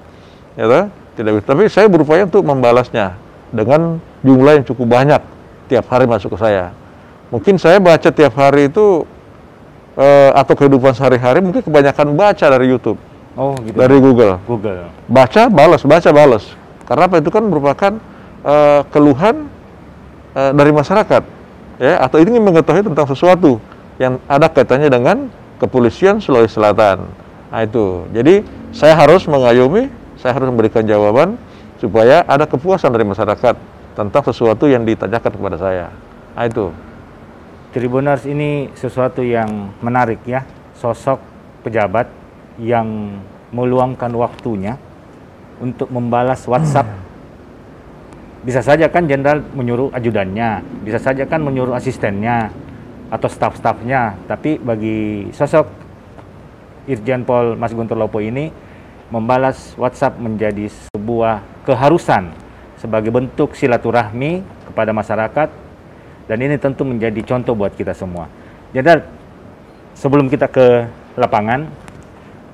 ya 0.57 0.89
tidak 1.17 1.31
begitu. 1.41 1.47
Tapi 1.49 1.63
saya 1.69 1.87
berupaya 1.89 2.25
untuk 2.25 2.45
membalasnya 2.45 3.17
dengan 3.53 4.01
jumlah 4.25 4.61
yang 4.61 4.65
cukup 4.65 4.87
banyak 4.89 5.21
tiap 5.69 5.85
hari 5.89 6.09
masuk 6.09 6.37
ke 6.37 6.39
saya. 6.41 6.73
Mungkin 7.29 7.61
saya 7.61 7.77
baca 7.81 8.09
tiap 8.09 8.33
hari 8.37 8.73
itu 8.73 9.05
eh, 9.97 10.31
atau 10.33 10.55
kehidupan 10.57 10.97
sehari-hari 10.97 11.45
mungkin 11.45 11.61
kebanyakan 11.61 12.17
baca 12.17 12.47
dari 12.49 12.69
YouTube, 12.73 12.97
Oh 13.37 13.53
gitu. 13.61 13.77
dari 13.77 13.97
Google 14.01 14.41
Google. 14.49 14.89
baca 15.09 15.53
balas 15.53 15.85
baca 15.85 16.11
balas 16.11 16.45
karena 16.89 17.05
apa 17.05 17.21
itu 17.21 17.29
kan 17.29 17.45
merupakan 17.45 17.93
eh, 18.45 18.81
keluhan 18.89 19.48
eh, 20.35 20.53
dari 20.53 20.73
masyarakat 20.75 21.23
ya 21.79 21.95
atau 22.03 22.19
ingin 22.19 22.43
mengetahui 22.43 22.83
tentang 22.85 23.07
sesuatu 23.07 23.63
yang 24.03 24.19
ada 24.27 24.51
kaitannya 24.51 24.91
dengan 24.91 25.31
kepolisian 25.63 26.19
Sulawesi 26.19 26.59
Selatan. 26.59 27.07
Nah 27.49 27.61
itu. 27.65 28.07
Jadi 28.13 28.43
saya 28.75 28.95
harus 28.99 29.25
mengayomi 29.25 29.89
saya 30.19 30.35
harus 30.35 30.51
memberikan 30.51 30.83
jawaban 30.83 31.39
supaya 31.79 32.27
ada 32.27 32.45
kepuasan 32.45 32.91
dari 32.91 33.07
masyarakat 33.07 33.55
tentang 33.95 34.23
sesuatu 34.27 34.67
yang 34.67 34.83
ditanyakan 34.83 35.31
kepada 35.31 35.57
saya. 35.57 35.87
Nah 36.35 36.45
itu. 36.47 36.75
Tribuners 37.71 38.27
ini 38.27 38.73
sesuatu 38.75 39.23
yang 39.23 39.71
menarik 39.85 40.25
ya, 40.27 40.43
sosok 40.75 41.21
pejabat 41.63 42.11
yang 42.59 43.21
meluangkan 43.55 44.11
waktunya 44.19 44.75
untuk 45.63 45.87
membalas 45.91 46.43
WhatsApp. 46.51 46.89
Bisa 48.47 48.63
saja 48.63 48.87
kan 48.87 49.11
jenderal 49.11 49.43
menyuruh 49.51 49.91
ajudannya, 49.91 50.63
bisa 50.87 51.03
saja 51.03 51.27
kan 51.27 51.43
menyuruh 51.43 51.75
asistennya 51.75 52.55
atau 53.11 53.27
staf-stafnya, 53.27 54.15
tapi 54.31 54.63
bagi 54.63 55.27
sosok 55.35 55.67
Irjen 56.87 57.27
Pol 57.27 57.59
Mas 57.59 57.75
Guntur 57.75 57.99
Lopo 57.99 58.23
ini 58.23 58.49
membalas 59.09 59.75
WhatsApp 59.75 60.21
menjadi 60.21 60.69
sebuah 60.69 61.41
keharusan 61.65 62.33
sebagai 62.79 63.11
bentuk 63.11 63.59
silaturahmi 63.59 64.45
kepada 64.71 64.95
masyarakat 64.95 65.49
dan 66.29 66.39
ini 66.39 66.61
tentu 66.61 66.85
menjadi 66.85 67.21
contoh 67.25 67.57
buat 67.57 67.73
kita 67.75 67.97
semua. 67.97 68.29
Jenderal, 68.71 69.09
sebelum 69.97 70.29
kita 70.29 70.47
ke 70.47 70.87
lapangan, 71.17 71.67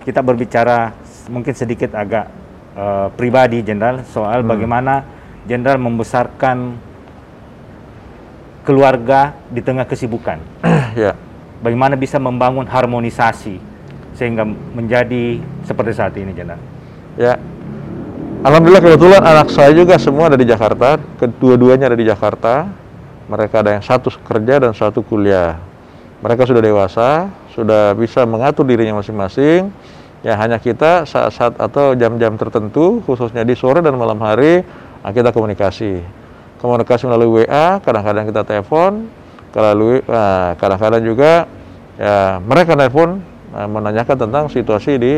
kita 0.07 0.23
berbicara 0.23 0.95
mungkin 1.27 1.53
sedikit 1.53 1.93
agak 1.93 2.31
eh, 2.79 3.09
pribadi, 3.19 3.61
Jenderal, 3.67 4.07
soal 4.07 4.47
bagaimana 4.47 5.03
Jenderal 5.45 5.77
membesarkan 5.77 6.81
keluarga 8.65 9.37
di 9.53 9.61
tengah 9.61 9.85
kesibukan. 9.85 10.41
ya 10.97 11.13
Bagaimana 11.61 11.97
bisa 11.97 12.21
membangun 12.21 12.69
harmonisasi 12.69 13.61
sehingga 14.17 14.45
menjadi 14.49 15.41
seperti 15.65 15.93
saat 15.97 16.13
ini, 16.17 16.33
Jenderal. 16.33 16.61
Ya, 17.15 17.39
alhamdulillah 18.43 18.83
kebetulan 18.83 19.23
anak 19.23 19.49
saya 19.55 19.71
juga 19.71 19.97
semua 20.03 20.27
ada 20.27 20.37
di 20.37 20.49
Jakarta, 20.49 20.99
kedua-duanya 21.21 21.89
ada 21.93 21.99
di 21.99 22.07
Jakarta. 22.09 22.69
Mereka 23.25 23.65
ada 23.65 23.71
yang 23.73 23.85
satu 23.85 24.13
kerja 24.13 24.61
dan 24.61 24.77
satu 24.77 25.01
kuliah. 25.01 25.57
Mereka 26.21 26.45
sudah 26.45 26.61
dewasa, 26.61 27.33
sudah 27.57 27.97
bisa 27.97 28.25
mengatur 28.29 28.69
dirinya 28.69 29.01
masing-masing. 29.01 29.73
Ya 30.25 30.37
hanya 30.41 30.57
kita 30.57 31.05
saat-saat 31.05 31.61
atau 31.61 31.93
jam-jam 31.93 32.37
tertentu, 32.41 33.05
khususnya 33.05 33.45
di 33.45 33.53
sore 33.53 33.85
dan 33.85 33.97
malam 33.97 34.17
hari, 34.25 34.65
nah, 35.05 35.13
kita 35.13 35.31
komunikasi. 35.37 36.01
Komunikasi 36.65 37.05
melalui 37.05 37.45
WA, 37.45 37.77
kadang-kadang 37.85 38.25
kita 38.25 38.43
telepon, 38.49 39.05
melalui 39.53 40.01
nah, 40.09 40.57
kadang-kadang 40.57 41.03
juga 41.05 41.33
ya 41.95 42.43
mereka 42.43 42.75
telepon 42.75 43.21
nah, 43.53 43.69
menanyakan 43.69 44.17
tentang 44.17 44.45
situasi 44.49 44.93
di 44.97 45.15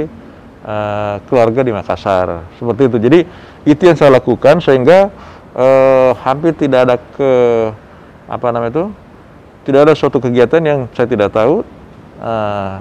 eh, 0.66 1.14
keluarga 1.30 1.62
di 1.62 1.72
Makassar. 1.72 2.50
Seperti 2.58 2.82
itu. 2.90 2.96
Jadi 2.98 3.20
itu 3.64 3.82
yang 3.86 3.96
saya 3.96 4.18
lakukan 4.18 4.58
sehingga 4.58 5.08
eh, 5.54 6.10
hampir 6.20 6.52
tidak 6.58 6.80
ada 6.90 6.96
ke 6.98 7.30
apa 8.26 8.46
namanya 8.50 8.74
itu 8.74 8.84
tidak 9.70 9.86
ada 9.86 9.94
suatu 9.94 10.18
kegiatan 10.18 10.62
yang 10.66 10.78
saya 10.98 11.06
tidak 11.06 11.30
tahu 11.30 11.62
eh, 12.20 12.74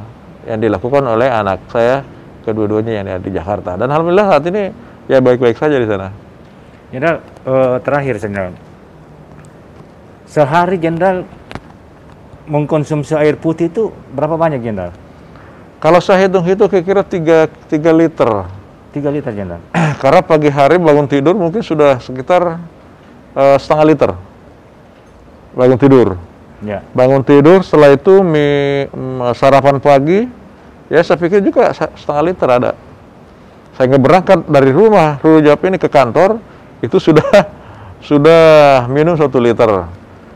yang 0.49 0.57
dilakukan 0.57 1.05
oleh 1.05 1.29
anak 1.29 1.61
saya 1.69 2.01
kedua-duanya 2.43 2.91
yang 2.97 3.05
ada 3.05 3.21
di 3.21 3.29
Jakarta. 3.29 3.77
Dan 3.77 3.93
alhamdulillah 3.93 4.27
saat 4.33 4.43
ini 4.49 4.73
ya 5.05 5.21
baik-baik 5.21 5.55
saja 5.55 5.77
di 5.77 5.85
sana 5.85 6.24
Jenderal, 6.95 7.19
eh, 7.43 7.77
terakhir 7.83 8.15
Jenderal. 8.23 8.55
Sehari 10.31 10.79
Jenderal 10.79 11.27
mengkonsumsi 12.47 13.19
air 13.19 13.35
putih 13.35 13.67
itu 13.67 13.91
berapa 14.15 14.39
banyak 14.39 14.63
Jenderal? 14.63 14.95
kalau 15.85 16.01
saya 16.01 16.25
hitung-hitung 16.25 16.65
kira-kira 16.65 17.05
3, 17.05 17.45
3 17.69 17.93
liter 17.93 18.29
3 18.95 19.11
liter 19.11 19.31
Jenderal. 19.35 19.61
karena 20.01 20.21
pagi 20.25 20.49
hari 20.49 20.81
bangun 20.81 21.05
tidur 21.05 21.35
mungkin 21.37 21.61
sudah 21.61 21.99
sekitar 22.01 22.57
eh, 23.35 23.57
setengah 23.59 23.85
liter 23.85 24.11
bangun 25.53 25.77
tidur 25.77 26.09
Ya. 26.63 26.81
bangun 26.95 27.21
tidur 27.21 27.61
setelah 27.61 27.93
itu 27.93 28.23
mie 28.23 28.87
mm, 28.89 29.35
sarapan 29.35 29.77
pagi 29.77 30.25
ya 30.87 31.03
saya 31.03 31.19
pikir 31.19 31.43
juga 31.43 31.69
setengah 31.75 32.23
liter 32.25 32.47
ada 32.49 32.71
saya 33.75 33.91
nggak 33.91 34.01
berangkat 34.01 34.39
dari 34.49 34.71
rumah 34.71 35.19
Rulu 35.19 35.43
Jawab 35.45 35.61
ini 35.67 35.77
ke 35.77 35.91
kantor 35.91 36.39
itu 36.85 36.97
sudah 37.01 37.25
sudah 38.07 38.43
minum 38.87 39.17
satu 39.17 39.41
liter 39.41 39.89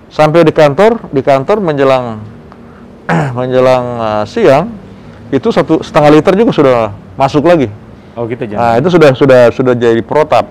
sampai 0.09 0.41
di 0.41 0.53
kantor 0.53 1.13
di 1.13 1.21
kantor 1.21 1.61
menjelang 1.61 2.19
menjelang 3.37 3.85
uh, 4.01 4.23
siang 4.25 4.73
itu 5.29 5.53
satu 5.53 5.85
setengah 5.85 6.11
liter 6.17 6.33
juga 6.33 6.51
sudah 6.51 6.89
masuk 7.13 7.45
lagi 7.45 7.69
Oh 8.19 8.27
gitu 8.27 8.43
Nah, 8.51 8.75
itu 8.75 8.91
sudah 8.91 9.15
sudah 9.15 9.41
sudah 9.55 9.73
jadi 9.79 10.03
protap. 10.03 10.43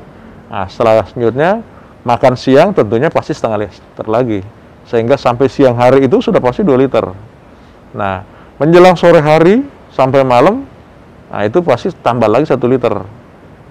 Nah, 0.48 0.64
setelah 0.72 1.04
selanjutnya 1.04 1.60
makan 2.00 2.32
siang 2.32 2.72
tentunya 2.72 3.12
pasti 3.12 3.36
setengah 3.36 3.68
liter 3.68 4.06
lagi. 4.08 4.40
Sehingga 4.88 5.20
sampai 5.20 5.52
siang 5.52 5.76
hari 5.76 6.08
itu 6.08 6.16
sudah 6.24 6.40
pasti 6.40 6.64
2 6.64 6.72
liter. 6.80 7.12
Nah, 7.92 8.24
menjelang 8.56 8.96
sore 8.96 9.20
hari 9.20 9.68
sampai 9.92 10.24
malam, 10.24 10.64
nah 11.28 11.44
itu 11.44 11.60
pasti 11.60 11.92
tambah 11.92 12.24
lagi 12.24 12.48
satu 12.48 12.64
liter. 12.64 13.04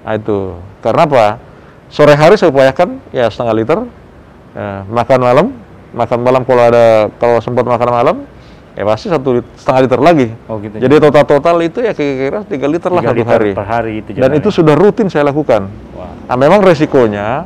Nah, 0.06 0.14
itu. 0.14 0.54
Karena 0.86 1.10
apa? 1.10 1.42
Sore 1.88 2.14
hari 2.14 2.36
saya 2.36 2.52
upayakan 2.52 3.00
ya 3.10 3.32
setengah 3.32 3.56
liter. 3.56 3.80
Ya, 4.58 4.84
makan 4.90 5.20
malam, 5.22 5.48
makan 5.94 6.20
malam 6.20 6.42
kalau 6.44 6.64
ada 6.66 6.86
kalau 7.16 7.38
sempat 7.40 7.64
makan 7.64 7.90
malam, 7.94 8.16
ya 8.74 8.84
pasti 8.84 9.08
satu 9.08 9.40
lit- 9.40 9.52
setengah 9.56 9.82
liter 9.86 10.00
lagi. 10.02 10.28
Oh 10.50 10.58
gitu. 10.58 10.76
Jadi 10.82 10.96
total-total 10.98 11.56
itu 11.62 11.80
ya 11.80 11.94
kira-kira 11.94 12.40
3 12.44 12.68
liter 12.68 12.90
lah 12.92 13.02
Tiga 13.06 13.12
satu 13.14 13.24
hari. 13.30 13.52
per 13.54 13.68
hari 13.68 13.94
itu 14.02 14.10
Dan 14.18 14.32
itu 14.34 14.50
sudah 14.50 14.74
rutin 14.74 15.08
saya 15.08 15.30
lakukan. 15.30 15.70
Wah. 15.94 16.10
Nah, 16.28 16.36
memang 16.36 16.60
resikonya 16.60 17.46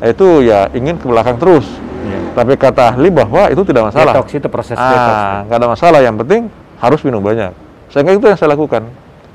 itu 0.00 0.46
ya 0.46 0.70
ingin 0.72 0.96
ke 0.96 1.04
belakang 1.04 1.36
terus. 1.36 1.66
Iya. 2.02 2.18
Tapi 2.32 2.52
kata 2.56 2.94
ahli 2.94 3.10
bahwa 3.10 3.50
itu 3.50 3.62
tidak 3.66 3.90
masalah. 3.92 4.14
Detox 4.16 4.28
itu 4.32 4.48
proses 4.48 4.74
detox. 4.74 5.14
Ah, 5.18 5.42
nggak 5.44 5.58
ada 5.58 5.68
masalah. 5.68 6.00
Yang 6.00 6.16
penting 6.24 6.40
harus 6.78 7.00
minum 7.02 7.20
banyak. 7.20 7.52
Sehingga 7.90 8.14
itu 8.14 8.24
yang 8.24 8.38
saya 8.38 8.54
lakukan 8.54 8.86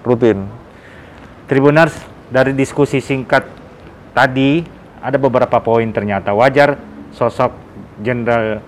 rutin. 0.01 0.47
Tribuners, 1.47 1.95
dari 2.27 2.51
diskusi 2.51 2.99
singkat 2.99 3.47
tadi 4.17 4.65
ada 4.97 5.21
beberapa 5.21 5.61
poin 5.61 5.85
ternyata 5.93 6.33
wajar 6.33 6.81
sosok 7.13 7.53
Jenderal 8.01 8.65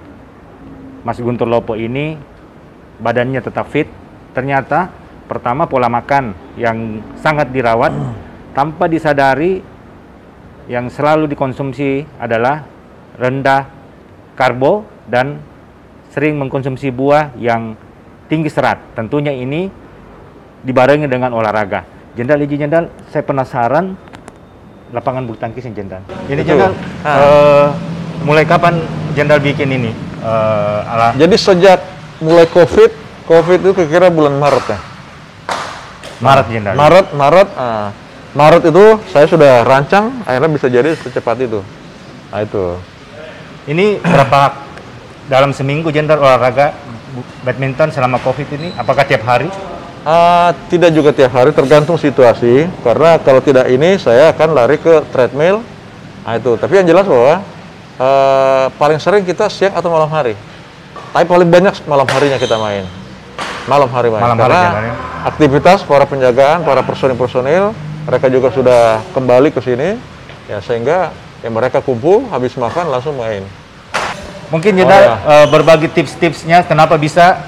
Mas 1.01 1.17
Guntur 1.17 1.49
Lopo 1.49 1.73
ini 1.73 2.13
badannya 3.01 3.41
tetap 3.41 3.65
fit. 3.73 3.89
Ternyata 4.37 4.93
pertama 5.25 5.65
pola 5.65 5.89
makan 5.89 6.37
yang 6.53 7.01
sangat 7.17 7.49
dirawat 7.49 7.89
tanpa 8.53 8.85
disadari 8.85 9.61
yang 10.69 10.85
selalu 10.93 11.25
dikonsumsi 11.33 12.05
adalah 12.21 12.61
rendah 13.17 13.65
karbo 14.37 14.85
dan 15.09 15.41
sering 16.13 16.37
mengkonsumsi 16.37 16.93
buah 16.93 17.33
yang 17.41 17.73
tinggi 18.29 18.53
serat. 18.53 18.77
Tentunya 18.93 19.33
ini 19.33 19.65
dibarengi 20.61 21.09
dengan 21.09 21.33
olahraga. 21.33 21.85
Jenderal 22.13 22.45
izin 22.45 22.69
Jenderal, 22.69 22.85
saya 23.09 23.25
penasaran 23.25 23.97
lapangan 24.89 25.21
bulu 25.25 25.37
tangkis 25.37 25.65
yang 25.69 25.75
Jenderal. 25.85 26.03
Ini. 26.25 26.41
Jenderal, 26.41 26.73
Ah. 27.05 27.17
eh, 27.17 27.67
mulai 28.25 28.43
kapan 28.45 28.81
Jenderal 29.13 29.41
bikin 29.41 29.69
ini? 29.69 29.91
Eh, 30.19 30.79
ala 30.89 31.15
Jadi 31.15 31.35
sejak 31.39 31.79
mulai 32.19 32.49
COVID, 32.49 32.91
COVID 33.29 33.59
itu 33.63 33.71
kira-kira 33.71 34.11
bulan 34.11 34.35
Maret 34.35 34.65
ya. 34.67 34.79
Maret 36.19 36.45
Jenderal. 36.51 36.75
Maret, 36.75 37.05
Maret, 37.15 37.49
ah, 37.55 37.89
Maret 38.35 38.63
itu 38.67 38.83
saya 39.09 39.25
sudah 39.25 39.63
rancang, 39.63 40.11
akhirnya 40.27 40.49
bisa 40.51 40.67
jadi 40.67 40.91
secepat 40.97 41.39
itu. 41.39 41.63
Nah 42.29 42.41
itu. 42.43 42.75
Ini 43.69 44.01
berapa 44.01 44.57
dalam 45.29 45.53
seminggu 45.53 45.93
Jenderal 45.93 46.25
olahraga 46.25 46.73
badminton 47.45 47.93
selama 47.93 48.17
Covid 48.19 48.49
ini? 48.57 48.73
Apakah 48.75 49.05
tiap 49.05 49.23
hari? 49.25 49.47
Ah, 50.07 50.55
tidak 50.71 50.95
juga 50.95 51.11
tiap 51.11 51.35
hari, 51.35 51.51
tergantung 51.51 51.99
situasi. 51.99 52.65
Karena 52.81 53.19
kalau 53.19 53.43
tidak 53.43 53.67
ini, 53.67 53.99
saya 53.99 54.31
akan 54.31 54.55
lari 54.55 54.79
ke 54.79 55.03
treadmill. 55.11 55.59
Nah 56.23 56.33
itu. 56.39 56.55
Tapi 56.55 56.73
yang 56.79 56.87
jelas 56.87 57.03
bahwa 57.03 57.43
eh, 57.99 58.65
paling 58.79 58.99
sering 58.99 59.27
kita 59.27 59.51
siang 59.51 59.75
atau 59.75 59.91
malam 59.91 60.07
hari. 60.07 60.39
Tapi 61.11 61.25
paling 61.27 61.49
banyak 61.51 61.73
malam 61.83 62.07
harinya 62.07 62.39
kita 62.39 62.55
main. 62.55 62.87
Malam 63.67 63.89
hari 63.91 64.07
main. 64.07 64.23
Malam 64.23 64.37
hari 64.39 64.45
Karena 64.55 64.63
jalannya. 64.71 64.95
aktivitas 65.27 65.79
para 65.83 66.05
penjagaan, 66.07 66.63
para 66.63 66.81
personil-personil, 66.81 67.75
mereka 68.07 68.25
juga 68.31 68.49
sudah 68.55 69.03
kembali 69.11 69.51
ke 69.51 69.59
sini. 69.59 69.99
Ya 70.47 70.63
sehingga 70.63 71.11
ya 71.43 71.49
mereka 71.51 71.83
kumpul, 71.83 72.23
habis 72.31 72.55
makan 72.55 72.87
langsung 72.87 73.19
main. 73.19 73.43
Mungkin 74.49 74.73
Oh, 74.73 74.77
Jenderal 74.81 75.03
ya. 75.03 75.15
eh, 75.43 75.47
berbagi 75.51 75.87
tips-tipsnya 75.91 76.65
kenapa 76.65 76.95
bisa 76.95 77.45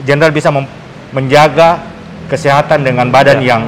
Jenderal 0.00 0.32
bisa 0.32 0.48
mem- 0.48 0.70
menjaga 1.10 1.80
kesehatan 2.28 2.84
dengan 2.84 3.08
badan 3.08 3.40
Ya. 3.40 3.56
yang 3.56 3.62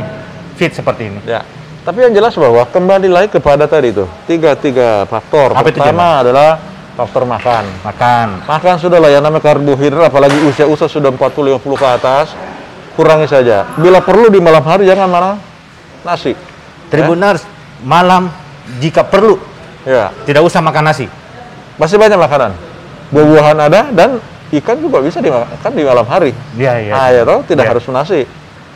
fit 0.57 0.73
seperti 0.73 1.09
ini. 1.09 1.21
Ya. 1.25 1.41
Tapi 1.81 2.05
yang 2.05 2.13
jelas 2.13 2.37
bahwa 2.37 2.61
kembali 2.69 3.09
lagi 3.09 3.29
kepada 3.33 3.65
tadi 3.65 3.89
itu 3.91 4.05
tiga 4.29 4.53
tiga 4.53 5.09
faktor. 5.09 5.57
Apa 5.57 5.73
itu, 5.73 5.81
Pertama 5.81 6.21
adalah 6.21 6.61
faktor 6.93 7.25
makan. 7.25 7.65
Makan. 7.81 8.27
Makan 8.45 8.75
sudah 8.77 9.01
lah 9.01 9.09
yang 9.09 9.25
namanya 9.25 9.41
karbohidrat, 9.41 10.13
apalagi 10.13 10.37
usia-usia 10.45 10.85
sudah 10.85 11.09
40-50 11.09 11.57
ke 11.81 11.87
atas, 11.89 12.37
kurangi 13.01 13.25
saja. 13.25 13.65
Bila 13.81 14.05
perlu 14.05 14.29
di 14.29 14.37
malam 14.37 14.61
hari 14.61 14.85
jangan 14.85 15.09
malah 15.09 15.35
nasi. 16.05 16.37
Tribuners 16.93 17.47
malam 17.81 18.29
jika 18.79 19.01
perlu 19.01 19.41
Ya, 19.89 20.13
tidak 20.29 20.45
usah 20.45 20.61
makan 20.61 20.85
nasi. 20.85 21.09
masih 21.81 21.97
banyak 21.97 22.21
makanan. 22.21 22.53
Buah-buahan 23.09 23.57
ada 23.57 23.89
dan 23.89 24.21
ikan 24.51 24.77
juga 24.79 24.99
bisa 24.99 25.19
dimakan 25.19 25.71
di 25.71 25.83
malam 25.83 26.07
hari. 26.07 26.35
Iya 26.59 26.73
iya. 26.81 26.93
Ah, 26.93 27.09
ya 27.11 27.23
toh, 27.23 27.47
tidak 27.47 27.65
Iya. 27.67 27.71
harus 27.71 27.85
nasi. 27.87 28.21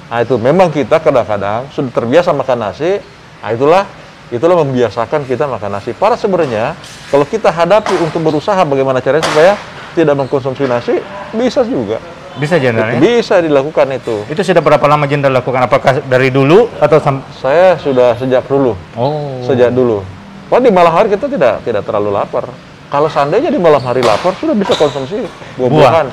Nah, 0.04 0.22
itu 0.22 0.34
memang 0.38 0.70
kita 0.70 1.02
kadang-kadang 1.02 1.66
sudah 1.74 1.90
terbiasa 1.90 2.30
makan 2.30 2.58
nasi. 2.60 3.02
Nah, 3.42 3.50
itulah 3.50 3.82
itulah 4.30 4.56
membiasakan 4.62 5.26
kita 5.26 5.44
makan 5.44 5.74
nasi. 5.74 5.90
Para 5.90 6.14
sebenarnya 6.14 6.78
kalau 7.08 7.24
kita 7.24 7.50
hadapi 7.50 7.98
untuk 7.98 8.22
berusaha 8.22 8.62
bagaimana 8.62 9.02
caranya 9.02 9.26
supaya 9.26 9.52
tidak 9.92 10.14
mengkonsumsi 10.14 10.64
nasi, 10.64 10.94
bisa 11.34 11.66
juga. 11.66 11.98
Bisa 12.34 12.58
Jenderal 12.58 12.94
ya? 12.94 12.98
Bisa 12.98 13.38
dilakukan 13.38 13.94
itu. 13.94 14.26
Itu 14.26 14.42
sudah 14.42 14.58
berapa 14.58 14.82
lama 14.84 15.06
Jenderal 15.06 15.38
lakukan? 15.38 15.66
Apakah 15.66 16.02
dari 16.02 16.34
dulu 16.34 16.66
atau 16.78 16.98
sam 16.98 17.22
Saya 17.32 17.78
sudah 17.78 18.18
sejak 18.18 18.42
dulu, 18.46 18.74
Oh. 18.98 19.38
sejak 19.42 19.70
dulu. 19.70 20.02
Wah 20.50 20.58
di 20.58 20.66
malam 20.68 20.90
hari 20.90 21.14
kita 21.14 21.30
tidak 21.30 21.62
tidak 21.62 21.86
terlalu 21.86 22.10
lapar. 22.10 22.50
Kalau 22.92 23.08
seandainya 23.10 23.50
di 23.50 23.58
malam 23.58 23.82
hari 23.82 24.04
lapar 24.04 24.36
sudah 24.38 24.54
bisa 24.54 24.76
konsumsi 24.76 25.24
buah-buahan. 25.58 26.06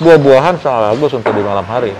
Buah-buahan 0.00 0.54
sangat 0.62 0.94
bagus 0.94 1.12
untuk 1.18 1.32
di 1.34 1.42
malam 1.42 1.66
hari. 1.66 1.92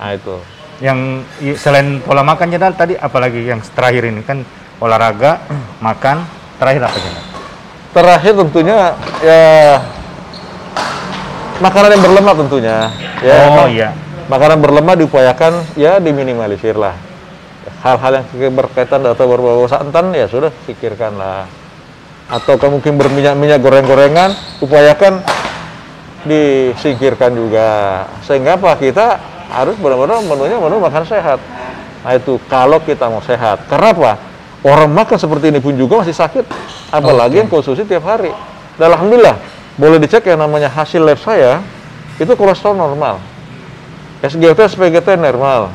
Nah 0.00 0.10
itu. 0.16 0.36
Yang 0.80 1.28
selain 1.60 2.00
pola 2.00 2.24
makan 2.24 2.48
Jenderal 2.48 2.74
tadi 2.74 2.96
apalagi 2.96 3.44
yang 3.44 3.60
terakhir 3.60 4.08
ini 4.08 4.24
kan 4.24 4.42
olahraga, 4.80 5.44
makan, 5.86 6.24
terakhir 6.56 6.82
apa 6.88 6.98
Jenderal? 6.98 7.26
Terakhir 7.90 8.32
tentunya 8.38 8.76
ya 9.18 9.42
makanan 11.60 11.88
yang 11.94 12.02
berlemak 12.02 12.34
tentunya. 12.38 12.76
Ya, 13.20 13.38
oh 13.50 13.68
iya. 13.68 13.90
Makanan 14.30 14.58
berlemak 14.62 14.94
diupayakan 14.98 15.52
ya 15.76 15.98
diminimalisir 16.00 16.78
lah. 16.78 16.96
Hal-hal 17.84 18.24
yang 18.38 18.54
berkaitan 18.56 19.04
atau 19.04 19.26
berbau 19.28 19.66
santan 19.68 20.14
ya 20.16 20.30
sudah 20.30 20.54
pikirkanlah. 20.64 21.59
Atau 22.30 22.54
mungkin 22.70 22.94
berminyak-minyak 22.94 23.58
goreng-gorengan, 23.58 24.30
upayakan 24.62 25.18
disingkirkan 26.22 27.34
juga. 27.34 28.06
Sehingga 28.22 28.54
apa? 28.54 28.78
Kita 28.78 29.18
harus 29.50 29.74
benar-benar 29.82 30.22
menunya 30.22 30.56
menu 30.62 30.78
makan 30.78 31.02
sehat. 31.02 31.42
Nah 32.06 32.12
itu 32.14 32.38
kalau 32.46 32.78
kita 32.78 33.10
mau 33.10 33.20
sehat. 33.20 33.66
Karena 33.66 33.90
apa? 33.90 34.12
Orang 34.62 34.92
makan 34.92 35.18
seperti 35.18 35.50
ini 35.50 35.58
pun 35.58 35.74
juga 35.74 36.06
masih 36.06 36.14
sakit. 36.14 36.46
Apalagi 36.94 37.42
yang 37.42 37.50
konsumsi 37.50 37.82
tiap 37.82 38.06
hari. 38.06 38.30
Dan 38.78 38.94
Alhamdulillah, 38.94 39.36
boleh 39.74 39.98
dicek 39.98 40.28
yang 40.30 40.38
namanya 40.38 40.70
hasil 40.70 41.00
lab 41.02 41.18
saya, 41.18 41.58
itu 42.20 42.32
kolesterol 42.36 42.76
normal. 42.76 43.18
SGT, 44.20 44.76
SPGT 44.76 45.16
normal. 45.16 45.72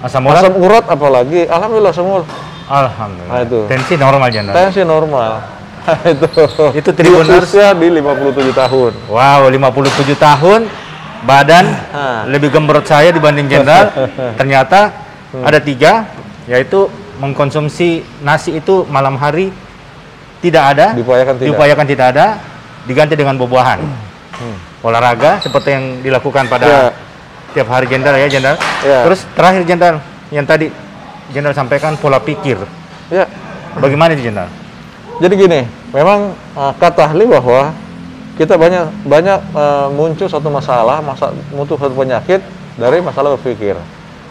Asam 0.00 0.22
urat? 0.22 0.38
Asam 0.38 0.54
urat 0.56 0.84
apalagi, 0.86 1.50
Alhamdulillah 1.50 1.94
semua. 1.94 2.22
Alhamdulillah. 2.70 3.34
Nah, 3.34 3.42
itu. 3.42 3.60
Tensi 3.66 3.94
normal 3.98 4.28
Jenderal. 4.30 4.54
Tensi 4.54 4.82
normal. 4.86 5.55
itu. 6.14 6.26
Itu 6.74 6.90
Di 6.90 6.96
Tribuners. 6.96 7.44
usia 7.46 7.72
di 7.72 7.86
57 7.88 8.52
tahun. 8.52 8.92
Wow, 9.08 9.40
57 9.48 10.16
tahun, 10.16 10.60
badan 11.22 11.64
lebih 12.28 12.50
gembrot 12.50 12.84
saya 12.84 13.10
dibanding 13.10 13.46
jenderal. 13.46 13.90
Ternyata 14.40 14.92
ada 15.42 15.58
tiga, 15.58 16.06
yaitu 16.46 16.88
mengkonsumsi 17.16 18.04
nasi 18.20 18.56
itu 18.56 18.84
malam 18.86 19.16
hari 19.16 19.48
tidak 20.38 20.76
ada, 20.76 20.86
Diupayakan 20.92 21.34
tidak. 21.36 21.46
diupayakan 21.48 21.86
tidak 21.88 22.06
ada, 22.12 22.26
diganti 22.84 23.14
dengan 23.16 23.34
buah-buahan. 23.36 23.80
Hmm. 24.36 24.56
Olahraga 24.84 25.40
seperti 25.40 25.72
yang 25.72 25.84
dilakukan 26.04 26.46
pada 26.46 26.66
Ya. 26.68 26.82
tiap 27.56 27.72
hari 27.72 27.88
jenderal 27.88 28.20
ya 28.20 28.28
jenderal. 28.28 28.60
Ya. 28.84 29.00
Terus 29.08 29.24
terakhir 29.32 29.64
jenderal 29.64 29.96
yang 30.28 30.44
tadi 30.44 30.68
jenderal 31.32 31.56
sampaikan 31.56 31.96
pola 31.96 32.20
pikir. 32.20 32.60
Ya, 33.08 33.24
Bagaimana 33.76 34.12
itu 34.12 34.28
jenderal? 34.28 34.52
jadi 35.16 35.32
gini, 35.32 35.60
memang 35.94 36.34
uh, 36.58 36.72
kata 36.78 37.10
ahli 37.10 37.26
bahwa 37.28 37.74
kita 38.36 38.54
banyak 38.58 39.08
banyak 39.08 39.40
uh, 39.56 39.88
muncul 39.92 40.28
satu 40.28 40.52
masalah, 40.52 41.00
masa 41.00 41.32
muncul 41.54 41.80
satu 41.80 41.96
penyakit 41.96 42.44
dari 42.76 43.00
masalah 43.00 43.34
berpikir. 43.38 43.74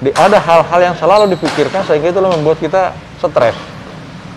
Di, 0.04 0.12
ada 0.14 0.38
hal-hal 0.38 0.80
yang 0.92 0.96
selalu 0.96 1.32
dipikirkan 1.34 1.82
sehingga 1.88 2.12
itulah 2.12 2.36
membuat 2.36 2.62
kita 2.62 2.94
stres. 3.18 3.56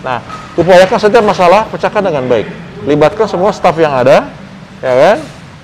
Nah, 0.01 0.23
upayakan 0.55 0.99
setiap 0.99 1.25
masalah 1.27 1.67
pecahkan 1.69 2.01
dengan 2.01 2.25
baik. 2.31 2.47
Libatkan 2.87 3.27
semua 3.27 3.51
staf 3.51 3.75
yang 3.77 3.91
ada, 3.91 4.31
ya 4.79 4.95
kan? 4.95 5.17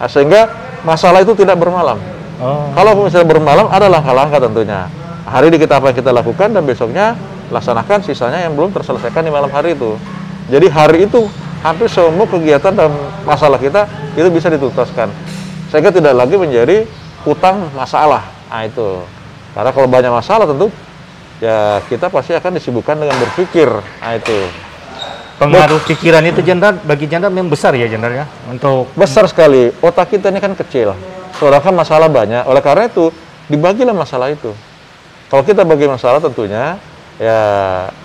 Nah, 0.02 0.08
sehingga 0.10 0.50
masalah 0.82 1.22
itu 1.22 1.32
tidak 1.38 1.56
bermalam. 1.56 1.96
Oh. 2.42 2.68
Kalau 2.74 3.06
misalnya 3.06 3.28
bermalam 3.30 3.66
ada 3.70 3.86
langkah-langkah 3.86 4.42
tentunya. 4.42 4.90
Hari 5.24 5.48
ini 5.48 5.56
kita 5.56 5.80
apa 5.80 5.94
yang 5.94 5.96
kita 5.96 6.10
lakukan 6.12 6.52
dan 6.52 6.62
besoknya 6.66 7.16
laksanakan 7.48 8.04
sisanya 8.04 8.44
yang 8.44 8.52
belum 8.52 8.74
terselesaikan 8.74 9.24
di 9.24 9.32
malam 9.32 9.48
hari 9.48 9.72
itu. 9.72 9.96
Jadi 10.52 10.66
hari 10.68 11.08
itu 11.08 11.24
hampir 11.64 11.88
semua 11.88 12.28
kegiatan 12.28 12.76
dan 12.76 12.92
masalah 13.24 13.56
kita 13.56 13.88
itu 14.12 14.28
bisa 14.28 14.52
dituntaskan. 14.52 15.08
Sehingga 15.72 15.88
tidak 15.88 16.12
lagi 16.12 16.36
menjadi 16.36 16.84
utang 17.24 17.72
masalah. 17.72 18.20
Nah 18.52 18.68
itu. 18.68 19.00
Karena 19.56 19.70
kalau 19.72 19.88
banyak 19.88 20.12
masalah 20.12 20.44
tentu 20.44 20.68
ya 21.40 21.80
kita 21.88 22.12
pasti 22.12 22.36
akan 22.36 22.60
disibukkan 22.60 23.00
dengan 23.00 23.16
berpikir. 23.16 23.72
Nah 23.72 24.12
itu. 24.12 24.38
Pengaruh 25.34 25.82
pikiran 25.82 26.22
itu 26.22 26.46
jenderal 26.46 26.78
bagi 26.86 27.10
jenderal 27.10 27.34
memang 27.34 27.50
besar 27.50 27.74
ya 27.74 27.90
jenderal 27.90 28.22
ya 28.22 28.26
untuk 28.46 28.86
Besar 28.94 29.26
sekali. 29.26 29.72
Otak 29.82 30.14
kita 30.14 30.30
ini 30.30 30.38
kan 30.38 30.54
kecil. 30.54 30.94
Sedangkan 31.34 31.74
masalah 31.74 32.06
banyak. 32.06 32.46
Oleh 32.46 32.62
karena 32.62 32.86
itu, 32.86 33.10
dibagilah 33.50 33.90
masalah 33.90 34.30
itu. 34.30 34.54
Kalau 35.26 35.42
kita 35.42 35.66
bagi 35.66 35.90
masalah 35.90 36.22
tentunya 36.22 36.78
ya 37.18 37.38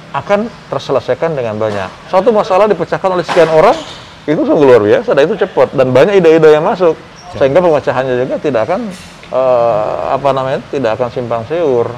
akan 0.10 0.50
terselesaikan 0.74 1.38
dengan 1.38 1.56
banyak. 1.58 1.89
Satu 2.10 2.34
masalah 2.34 2.65
dipecahkan 2.65 3.10
oleh 3.13 3.22
sekian 3.26 3.50
orang 3.50 3.78
itu 4.26 4.41
sungguh 4.41 4.65
luar 4.65 4.82
biasa 4.82 5.13
dan 5.13 5.26
itu 5.26 5.36
cepat 5.38 5.74
dan 5.74 5.89
banyak 5.89 6.22
ide-ide 6.22 6.50
yang 6.54 6.65
masuk 6.65 6.93
sehingga 7.38 7.62
pemecahannya 7.62 8.26
juga 8.26 8.36
tidak 8.41 8.62
akan 8.69 8.89
eh, 9.30 9.98
apa 10.17 10.30
namanya 10.34 10.60
tidak 10.74 10.98
akan 10.98 11.10
simpang 11.13 11.41
siur 11.45 11.89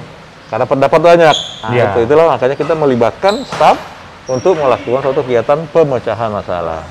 karena 0.52 0.66
pendapat 0.68 1.00
banyak. 1.00 1.36
Nah, 1.64 1.72
Ya. 1.72 1.96
itu 1.96 2.04
itulah 2.04 2.36
makanya 2.36 2.56
kita 2.60 2.74
melibatkan 2.76 3.48
staf 3.48 3.80
untuk 4.28 4.60
melakukan 4.60 5.00
suatu 5.00 5.24
kegiatan 5.24 5.60
pemecahan 5.72 6.30
masalah. 6.32 6.84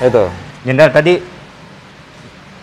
Itu. 0.00 0.28
Jenderal 0.64 0.92
tadi 0.92 1.20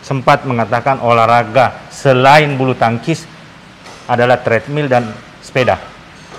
sempat 0.04 0.44
mengatakan 0.44 1.00
olahraga 1.00 1.88
selain 1.94 2.58
bulu 2.60 2.76
tangkis 2.76 3.24
adalah 4.10 4.42
treadmill 4.42 4.92
dan 4.92 5.14
sepeda. 5.40 5.80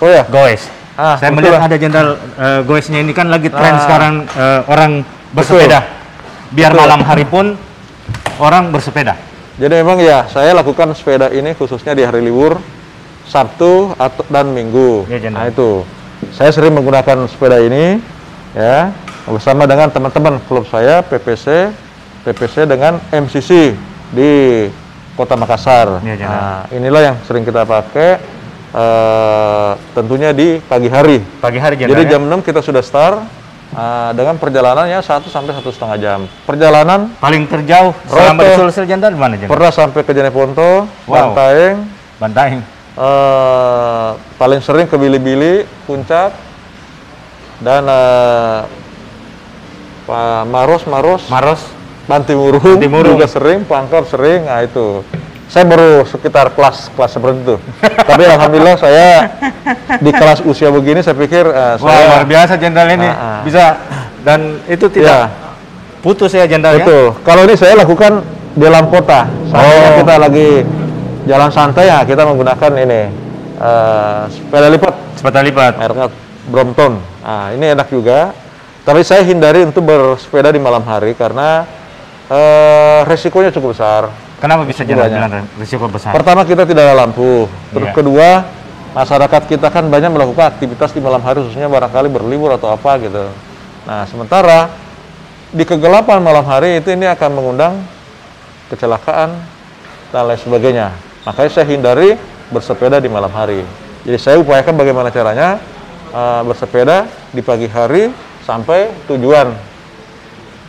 Oh 0.03 0.11
ya, 0.11 0.27
Goes. 0.27 0.67
Ah, 0.95 1.19
Saya 1.19 1.31
betul. 1.31 1.51
melihat 1.51 1.61
ada 1.61 1.75
jenderal 1.75 2.09
eh, 2.15 2.59
goesnya 2.63 2.99
ini 3.03 3.11
kan 3.11 3.27
lagi 3.27 3.51
tren 3.51 3.75
Ah. 3.75 3.81
sekarang 3.83 4.13
eh, 4.25 4.59
orang 4.71 4.91
bersepeda. 5.35 5.79
Biar 6.55 6.71
Betul. 6.71 6.81
malam 6.87 7.01
hari 7.03 7.25
pun 7.27 7.45
orang 8.39 8.71
bersepeda. 8.71 9.19
Jadi 9.55 9.73
memang 9.75 9.99
ya 9.99 10.23
saya 10.27 10.55
lakukan 10.55 10.95
sepeda 10.95 11.31
ini 11.31 11.51
khususnya 11.51 11.91
di 11.91 12.03
hari 12.03 12.23
libur 12.23 12.59
Sabtu 13.25 13.91
atau 13.95 14.23
dan 14.29 14.51
Minggu. 14.51 15.03
Ya, 15.07 15.19
Jenderal. 15.19 15.35
nah 15.35 15.45
itu, 15.49 15.83
saya 16.31 16.51
sering 16.51 16.71
menggunakan 16.71 17.25
sepeda 17.27 17.57
ini 17.59 17.99
ya 18.53 18.93
bersama 19.25 19.65
dengan 19.65 19.89
teman-teman 19.89 20.37
klub 20.45 20.63
saya 20.69 21.01
PPC, 21.01 21.73
PPC 22.23 22.69
dengan 22.69 23.01
MCC 23.09 23.73
di 24.13 24.31
Kota 25.17 25.35
Makassar. 25.35 25.99
Ya, 26.05 26.15
Jenderal. 26.15 26.31
nah, 26.31 26.61
inilah 26.71 27.01
yang 27.03 27.15
sering 27.25 27.43
kita 27.43 27.65
pakai. 27.65 28.19
Eh, 28.75 29.71
tentunya 29.93 30.29
di 30.29 30.59
pagi 30.59 30.91
hari. 30.91 31.23
Pagi 31.39 31.57
hari 31.57 31.79
Jadi 31.79 32.03
ya? 32.05 32.11
jam 32.11 32.27
6 32.27 32.43
kita 32.43 32.59
sudah 32.59 32.83
start 32.83 33.23
eh, 33.71 34.11
dengan 34.13 34.35
perjalanan 34.35 34.85
ya 34.85 34.99
1 34.99 35.23
sampai 35.25 35.51
satu 35.53 35.71
setengah 35.71 35.97
jam. 35.97 36.19
Perjalanan 36.43 37.15
paling 37.17 37.47
terjauh 37.47 37.95
selama 38.05 38.41
di 38.41 38.51
Sulsel 38.53 38.85
jenderal 38.85 39.11
di 39.11 39.19
mana 39.19 39.33
jenderal? 39.33 39.51
pernah 39.51 39.71
sampai 39.71 40.01
ke 40.01 40.11
Jeneponto, 40.11 40.85
Wow. 41.05 41.31
Bantaeng, 41.31 41.87
Bantaeng. 42.17 42.59
eh, 42.95 44.09
paling 44.35 44.59
sering 44.59 44.85
ke 44.85 44.95
Bili-Bili, 44.95 45.63
Puncak, 45.83 46.35
dan 47.57 47.83
eh, 47.83 48.59
Pak 50.05 50.45
Maros, 50.45 50.83
Maros, 50.85 51.23
Maros. 51.27 51.61
Bantimurung, 52.05 52.61
Bantimurung. 52.61 53.17
juga 53.17 53.25
sering, 53.25 53.65
Pangkor 53.65 54.05
sering, 54.05 54.45
nah 54.45 54.61
itu. 54.61 55.01
Saya 55.45 55.61
baru 55.63 56.03
sekitar 56.03 56.51
kelas 56.51 56.89
kelas 56.91 57.11
seperti 57.11 57.37
itu. 57.39 57.55
Tapi 57.79 58.23
alhamdulillah 58.25 58.75
saya 58.75 59.29
di 59.97 60.09
kelas 60.09 60.41
usia 60.41 60.73
begini 60.73 60.99
saya 60.99 61.13
pikir 61.13 61.45
Wah, 61.45 61.77
saya 61.77 62.03
luar 62.11 62.25
biasa 62.25 62.53
jenderal 62.57 62.89
ini. 62.89 63.05
Ah, 63.05 63.13
ah. 63.13 63.39
Bisa 63.45 63.63
dan 64.25 64.57
itu 64.65 64.89
tidak 64.89 65.29
Ya. 65.29 65.29
putus 66.01 66.33
ya 66.33 66.49
jenderal 66.49 66.75
ya. 66.75 66.81
Betul. 66.81 67.05
Kalau 67.21 67.41
ini 67.45 67.53
saya 67.53 67.77
lakukan 67.77 68.25
di 68.51 68.61
dalam 68.61 68.89
kota. 68.89 69.29
Seandainya 69.47 69.85
Oh. 69.85 69.97
kita 70.01 70.13
lagi 70.17 70.49
jalan 71.25 71.49
santai 71.49 71.85
ya 71.87 71.99
kita 72.01 72.21
menggunakan 72.25 72.71
ini 72.75 73.01
eh, 73.55 74.21
sepeda 74.27 74.67
lipat 74.67 74.93
Sepeda 75.15 75.39
lipat. 75.39 75.73
mereknya 75.77 76.07
Brompton. 76.45 76.93
Nah, 77.21 77.53
ini 77.53 77.65
enak 77.69 77.87
juga. 77.87 78.33
Tapi 78.81 79.01
saya 79.01 79.21
hindari 79.21 79.61
untuk 79.61 79.81
bersepeda 79.81 80.49
di 80.49 80.57
malam 80.57 80.81
hari 80.81 81.13
karena 81.13 81.65
eh, 82.25 82.99
resikonya 83.05 83.53
cukup 83.53 83.77
besar. 83.77 84.09
Kenapa 84.35 84.67
bisa 84.67 84.83
jenderal 84.83 85.07
Banyak. 85.09 85.57
risiko 85.57 85.87
besar? 85.87 86.11
Pertama 86.11 86.43
kita 86.43 86.67
tidak 86.67 86.83
ada 86.91 86.95
lampu. 86.95 87.47
Terus 87.71 87.89
Iya. 87.89 87.95
kedua 87.95 88.29
masyarakat 88.91 89.41
kita 89.47 89.67
kan 89.71 89.87
banyak 89.87 90.11
melakukan 90.11 90.51
aktivitas 90.51 90.91
di 90.91 90.99
malam 90.99 91.19
hari 91.19 91.39
khususnya 91.41 91.71
barangkali 91.71 92.07
berlibur 92.11 92.51
atau 92.51 92.71
apa 92.71 92.99
gitu. 92.99 93.31
Nah 93.87 94.03
sementara 94.05 94.69
di 95.49 95.63
kegelapan 95.63 96.19
malam 96.19 96.43
hari 96.43 96.83
itu 96.83 96.91
ini 96.91 97.07
akan 97.07 97.29
mengundang 97.31 97.73
kecelakaan 98.67 99.39
dan 100.11 100.23
lain 100.27 100.39
sebagainya. 100.39 100.87
Makanya 101.23 101.49
saya 101.49 101.65
hindari 101.65 102.19
bersepeda 102.51 102.99
di 102.99 103.07
malam 103.07 103.31
hari. 103.31 103.63
Jadi 104.05 104.17
saya 104.19 104.35
upayakan 104.37 104.75
bagaimana 104.75 105.09
caranya 105.09 105.57
eh, 106.11 106.41
bersepeda 106.43 107.07
di 107.31 107.41
pagi 107.41 107.67
hari 107.67 108.11
sampai 108.43 108.91
tujuan. 109.07 109.47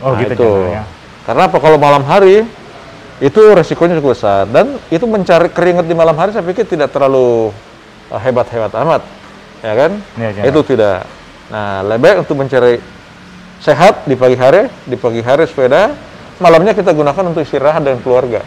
Oh 0.01 0.13
Nah, 0.13 0.19
gitu 0.23 0.33
itu. 0.33 0.51
ya. 0.71 0.83
Karena 1.23 1.43
apa 1.45 1.57
kalau 1.57 1.77
malam 1.77 2.03
hari 2.03 2.45
itu 3.17 3.41
resikonya 3.53 3.97
cukup 3.97 4.13
besar 4.13 4.45
dan 4.45 4.77
itu 4.93 5.05
mencari 5.09 5.49
keringat 5.49 5.89
di 5.89 5.97
malam 5.97 6.13
hari 6.13 6.33
saya 6.33 6.45
pikir 6.45 6.69
tidak 6.69 6.93
terlalu 6.93 7.49
uh, 8.13 8.19
hebat-hebat 8.21 8.69
amat, 8.77 9.01
ya 9.65 9.73
kan? 9.73 9.91
Iya, 10.21 10.29
iya. 10.37 10.43
itu 10.53 10.59
tidak. 10.61 11.01
Nah, 11.49 11.81
lebih 11.81 12.01
baik 12.03 12.17
untuk 12.27 12.35
mencari 12.37 12.77
sehat 13.57 14.05
di 14.05 14.13
pagi 14.13 14.37
hari, 14.37 14.69
di 14.85 14.93
pagi 14.99 15.25
hari 15.25 15.49
sepeda, 15.49 15.97
malamnya 16.37 16.77
kita 16.77 16.93
gunakan 16.93 17.33
untuk 17.33 17.41
istirahat 17.41 17.81
dengan 17.81 17.99
keluarga. 18.05 18.45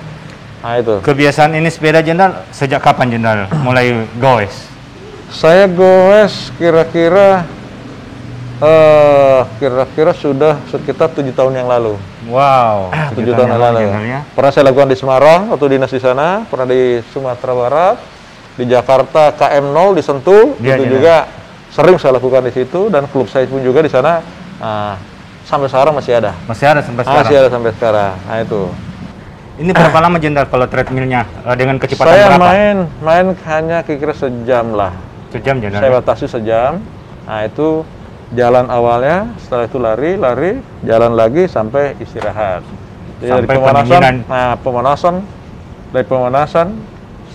Nah 0.60 0.76
itu. 0.76 1.00
Kebiasaan 1.00 1.56
ini 1.56 1.72
sepeda 1.72 2.04
jenderal 2.04 2.44
sejak 2.52 2.84
kapan 2.84 3.16
jenderal 3.16 3.48
mulai 3.64 4.04
goes? 4.20 4.68
Saya 5.32 5.64
goes 5.66 6.52
kira-kira 6.60 7.48
eh 8.60 9.40
kira-kira 9.56 10.12
sudah 10.12 10.60
sekitar 10.68 11.08
tujuh 11.10 11.32
tahun 11.32 11.64
yang 11.64 11.68
lalu. 11.68 11.96
Wow. 12.28 12.92
tujuh 13.16 13.32
tahun 13.32 13.48
yang 13.50 13.62
lalu. 13.62 13.78
ya. 14.04 14.20
Pernah 14.36 14.50
saya 14.52 14.68
lakukan 14.68 14.88
di 14.88 14.96
Semarang 14.96 15.48
waktu 15.48 15.66
dinas 15.76 15.88
di 15.88 16.00
sana, 16.00 16.44
pernah 16.44 16.68
di 16.68 17.00
Sumatera 17.08 17.52
Barat, 17.56 17.96
di 18.54 18.64
Jakarta 18.68 19.32
KM0 19.32 19.78
di 19.96 20.02
Sentul, 20.04 20.60
Iya, 20.60 20.76
itu 20.76 20.84
iya. 20.84 20.92
juga 20.92 21.14
sering 21.72 21.96
saya 21.96 22.20
lakukan 22.20 22.44
di 22.44 22.52
situ 22.52 22.90
dan 22.90 23.08
klub 23.08 23.30
saya 23.30 23.46
pun 23.46 23.62
juga 23.62 23.80
di 23.80 23.88
sana 23.88 24.20
nah, 24.58 24.98
sampai 25.46 25.70
sekarang 25.72 25.96
masih 25.96 26.12
ada. 26.20 26.36
Masih 26.44 26.66
ada 26.68 26.80
sampai 26.84 27.02
sekarang. 27.06 27.24
Masih 27.24 27.36
ada 27.38 27.48
sampai 27.48 27.70
sekarang. 27.72 28.12
Nah 28.28 28.38
itu. 28.44 28.62
Ini 29.60 29.76
berapa 29.76 29.98
lama 30.00 30.16
jenderal 30.16 30.48
kalau 30.48 30.64
treadmillnya 30.64 31.24
Eh, 31.44 31.56
dengan 31.56 31.76
kecepatan 31.76 32.12
Saya 32.12 32.24
berapa? 32.32 32.44
main 32.44 32.76
main 33.04 33.26
hanya 33.44 33.84
kira-kira 33.84 34.12
sejam 34.12 34.72
lah. 34.72 34.92
Sejam 35.32 35.60
jenderal. 35.60 35.80
Saya 35.80 35.92
ya? 35.92 35.96
batasi 36.00 36.26
sejam. 36.28 36.72
Nah 37.24 37.40
itu 37.44 37.84
jalan 38.30 38.66
awalnya, 38.70 39.34
setelah 39.42 39.64
itu 39.66 39.78
lari, 39.78 40.10
lari, 40.14 40.52
jalan 40.82 41.12
lagi 41.14 41.50
sampai 41.50 41.98
istirahat. 41.98 42.62
Jadi 43.20 43.28
dari 43.28 43.44
Sampai 43.44 43.56
pemanasan, 43.58 43.84
pendinginan. 43.84 44.16
nah 44.26 44.52
pemanasan, 44.56 45.14
dari 45.90 46.06
pemanasan, 46.06 46.66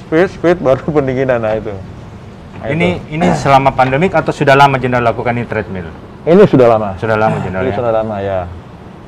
speed, 0.01 0.27
speed, 0.33 0.57
baru 0.65 0.85
pendinginan. 0.87 1.39
Nah 1.43 1.53
itu. 1.59 1.73
Nah, 2.55 2.71
Ini 2.71 2.87
itu. 2.97 3.13
ini 3.19 3.27
selama 3.37 3.75
pandemik 3.75 4.15
atau 4.15 4.31
sudah 4.33 4.55
lama 4.57 4.79
jenderal 4.79 5.05
lakukan 5.05 5.35
ini 5.35 5.45
treadmill? 5.45 5.85
ini 6.25 6.41
sudah 6.49 6.65
lama. 6.65 6.97
Sudah 6.97 7.13
lama 7.21 7.37
jenderal 7.37 7.61
Ini 7.61 7.71
ya. 7.71 7.77
sudah 7.77 7.91
lama 7.93 8.15
ya. 8.17 8.39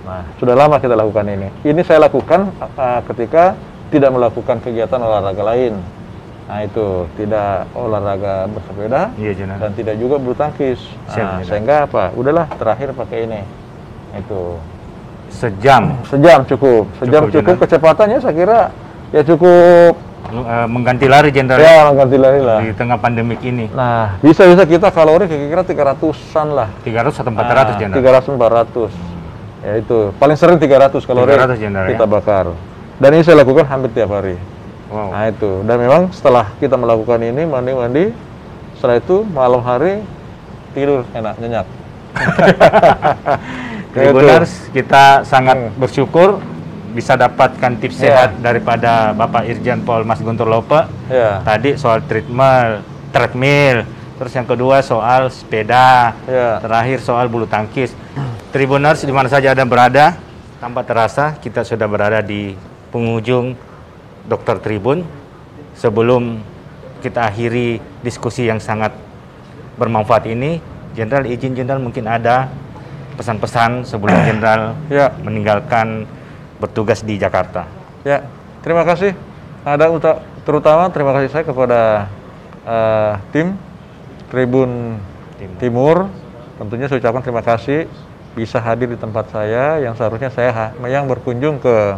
Nah, 0.06 0.23
sudah 0.38 0.56
lama 0.56 0.76
kita 0.78 0.93
lakukan 0.93 1.26
ini. 1.26 1.47
Ini 1.65 1.82
saya 1.82 2.06
lakukan 2.06 2.54
uh, 2.62 3.02
ketika 3.10 3.58
tidak 3.89 4.12
melakukan 4.13 4.62
kegiatan 4.62 5.00
olahraga 5.02 5.41
lain. 5.41 5.82
Nah 6.47 6.63
itu 6.63 7.03
tidak 7.19 7.67
olahraga 7.75 8.47
bersepeda, 8.47 9.12
Iya 9.19 9.31
dan 9.60 9.71
tidak 9.75 9.99
juga 9.99 10.15
bulu 10.15 10.31
tangkis. 10.31 10.79
Siap, 11.12 11.19
Nah, 11.19 11.39
sehingga 11.43 11.75
apa? 11.83 12.15
Udahlah 12.15 12.47
terakhir 12.55 12.95
pakai 12.95 13.27
ini. 13.27 13.41
Itu 14.15 14.55
Sejam 15.27 15.99
sejam 16.07 16.47
cukup, 16.47 16.88
sejam 17.03 17.27
Cukup, 17.27 17.36
cukup, 17.36 17.55
kecepatannya 17.67 18.23
saya 18.23 18.31
kira 18.31 18.60
ya 19.12 19.21
cukup 19.27 19.99
eh, 20.31 20.67
mengganti 20.71 21.05
lari 21.12 21.36
jenderal 21.36 21.60
ya 21.67 21.91
ganti 21.91 22.15
lari 22.15 22.39
lah. 22.39 22.63
di 22.63 22.71
tengah 22.71 22.95
pandemik 22.95 23.43
ini. 23.43 23.67
Nah 23.75 24.15
bisa 24.23 24.47
bisa 24.47 24.63
kita 24.63 24.88
kalori 24.88 25.27
kira-kira 25.27 25.67
300-an 25.67 26.47
lah. 26.55 26.69
300 26.79 27.12
atau 27.12 27.31
400 27.36 27.43
Nah, 27.43 27.75
jenderal. 27.75 28.23
300 28.23 28.88
400. 28.88 28.91
Ya 29.67 29.73
itu 29.83 29.97
paling 30.15 30.38
sering 30.39 30.57
300 30.63 31.03
kalori 31.03 31.27
300 31.36 31.60
jenderal, 31.60 31.91
kita 31.91 32.05
ya. 32.07 32.10
bakar. 32.10 32.45
Dan 32.97 33.10
ini 33.19 33.23
saya 33.27 33.43
lakukan 33.43 33.67
hampir 33.67 33.91
tiap 33.91 34.10
hari. 34.15 34.39
Wow. 34.88 35.12
Nah 35.12 35.23
itu. 35.28 35.52
Dan 35.63 35.78
memang 35.78 36.02
setelah 36.12 36.52
kita 36.58 36.80
melakukan 36.80 37.19
ini 37.19 37.43
mandi-mandi, 37.43 38.15
setelah 38.80 38.97
itu 38.97 39.23
malam 39.28 39.60
hari 39.60 40.02
tidur 40.71 41.04
enak 41.12 41.36
nyenyak. 41.39 41.67
Ya. 43.97 44.13
Tribuners, 44.13 44.69
kita 44.69 45.26
sangat 45.26 45.58
Hmm. 45.58 45.73
bersyukur 45.73 46.38
bisa 46.93 47.17
dapatkan 47.17 47.82
tips 47.82 47.97
Ya. 47.97 48.02
sehat 48.06 48.30
daripada 48.38 49.10
Bapak 49.10 49.50
Irjen 49.50 49.82
Pol 49.82 50.06
Mas 50.06 50.21
Guntur 50.21 50.45
Lope. 50.45 50.86
Ya. 51.10 51.41
Tadi 51.41 51.82
soal 51.82 52.06
treadmill, 52.06 52.86
treadmill. 53.10 53.89
Terus 54.21 54.34
yang 54.38 54.45
kedua 54.45 54.86
soal 54.86 55.34
sepeda. 55.34 56.13
Ya. 56.30 56.62
Terakhir 56.62 57.02
soal 57.02 57.26
bulu 57.26 57.50
tangkis. 57.50 57.97
Tribuners 58.54 59.02
di 59.02 59.10
mana 59.10 59.34
saja 59.34 59.58
Anda 59.58 59.65
berada, 59.65 60.13
tanpa 60.62 60.86
terasa 60.86 61.34
kita 61.41 61.65
sudah 61.65 61.89
berada 61.89 62.21
di 62.21 62.54
penghujung 62.93 63.58
Dokter 64.27 64.59
Tribun. 64.59 65.07
Sebelum 65.77 66.41
kita 66.99 67.29
akhiri 67.29 67.79
diskusi 68.01 68.49
yang 68.49 68.57
sangat 68.59 68.93
bermanfaat 69.77 70.25
ini, 70.27 70.59
Jenderal 70.97 71.29
izin 71.29 71.53
Jenderal 71.53 71.77
mungkin 71.77 72.09
ada 72.09 72.49
pesan-pesan 73.15 73.85
sebelum 73.85 74.17
Jenderal 74.27 74.73
Ya. 74.89 75.13
meninggalkan 75.21 76.09
bertugas 76.57 77.05
di 77.05 77.21
Jakarta. 77.21 77.69
Ya, 78.01 78.25
terima 78.65 78.81
kasih. 78.81 79.13
Ada 79.61 79.93
uta- 79.93 80.21
terutama 80.41 80.89
terima 80.89 81.13
kasih 81.13 81.29
saya 81.29 81.43
kepada 81.45 82.09
eh, 82.65 83.13
tim 83.29 83.53
Tribun 84.33 84.97
Timur. 85.37 85.57
Timur. 85.61 85.97
Tentunya 86.57 86.89
saya 86.89 86.97
ucapkan 86.97 87.21
terima 87.21 87.45
kasih 87.45 87.85
bisa 88.33 88.57
hadir 88.57 88.89
di 88.89 88.97
tempat 88.97 89.29
saya 89.29 89.77
yang 89.81 89.93
seharusnya 89.93 90.29
saya 90.33 90.73
yang 90.89 91.05
berkunjung 91.05 91.61
ke 91.61 91.97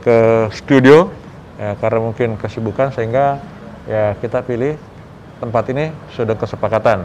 ke 0.00 0.16
studio 0.52 1.08
ya, 1.58 1.76
karena 1.78 2.00
mungkin 2.02 2.36
kesibukan 2.38 2.90
sehingga 2.94 3.38
ya 3.84 4.16
kita 4.18 4.42
pilih 4.42 4.78
tempat 5.38 5.64
ini 5.70 5.92
sudah 6.14 6.34
kesepakatan. 6.38 7.04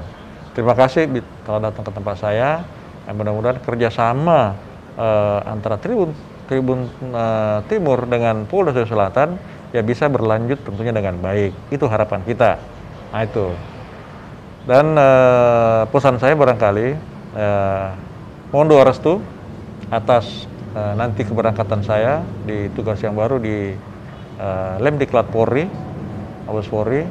Terima 0.56 0.74
kasih 0.74 1.08
telah 1.46 1.70
datang 1.70 1.84
ke 1.86 1.92
tempat 1.94 2.16
saya. 2.20 2.64
Ya, 3.08 3.12
mudah-mudahan 3.12 3.62
kerjasama 3.64 4.54
eh, 4.98 5.40
antara 5.50 5.82
Tribun 5.82 6.14
Tribun 6.46 6.90
eh, 6.90 7.60
Timur 7.70 8.06
dengan 8.06 8.46
Polda 8.46 8.74
Selatan 8.86 9.38
ya 9.70 9.86
bisa 9.86 10.10
berlanjut 10.10 10.62
tentunya 10.66 10.94
dengan 10.94 11.18
baik. 11.22 11.54
Itu 11.70 11.86
harapan 11.86 12.26
kita. 12.26 12.58
Nah 13.14 13.22
itu. 13.26 13.54
Dan 14.66 14.94
eh, 14.94 15.82
pesan 15.90 16.22
saya 16.22 16.38
barangkali 16.38 16.88
eh, 17.38 17.88
mohon 18.54 18.68
doa 18.70 18.86
restu 18.86 19.22
atas 19.90 20.46
eh, 20.74 20.94
nanti 20.98 21.26
keberangkatan 21.26 21.82
saya 21.82 22.22
di 22.46 22.70
tugas 22.78 23.02
yang 23.02 23.18
baru 23.18 23.42
di 23.42 23.74
eh, 24.40 24.76
Lemdiklat 24.80 25.28
Polri, 25.30 25.68
Mabes 26.48 26.70
Polri. 26.72 27.04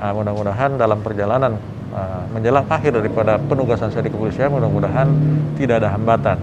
Nah, 0.00 0.16
mudah-mudahan 0.16 0.80
dalam 0.80 1.04
perjalanan 1.04 1.60
uh, 1.92 2.24
menjelang 2.32 2.64
akhir 2.72 2.96
daripada 2.96 3.36
penugasan 3.36 3.92
saya 3.92 4.08
di 4.08 4.08
kepolisian, 4.08 4.48
mudah-mudahan 4.48 5.12
tidak 5.60 5.84
ada 5.84 5.92
hambatan. 5.92 6.40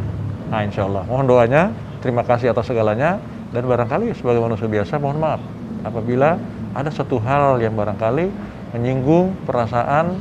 Nah, 0.54 0.62
insya 0.62 0.86
Allah. 0.86 1.02
Mohon 1.10 1.26
doanya. 1.26 1.64
Terima 1.98 2.22
kasih 2.22 2.54
atas 2.54 2.70
segalanya. 2.70 3.18
Dan 3.50 3.66
barangkali 3.66 4.14
sebagai 4.14 4.46
manusia 4.46 4.70
biasa, 4.70 5.02
mohon 5.02 5.18
maaf 5.18 5.42
apabila 5.88 6.40
ada 6.74 6.90
satu 6.90 7.18
hal 7.22 7.58
yang 7.64 7.74
barangkali 7.74 8.30
menyinggung 8.76 9.34
perasaan 9.48 10.18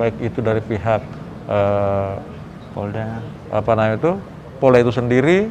baik 0.00 0.16
itu 0.22 0.40
dari 0.40 0.64
pihak 0.64 1.02
uh, 1.46 2.16
Polda. 2.72 3.20
apa 3.50 3.70
namanya 3.74 3.96
itu 3.98 4.12
Polda 4.62 4.78
itu 4.80 4.92
sendiri 4.94 5.50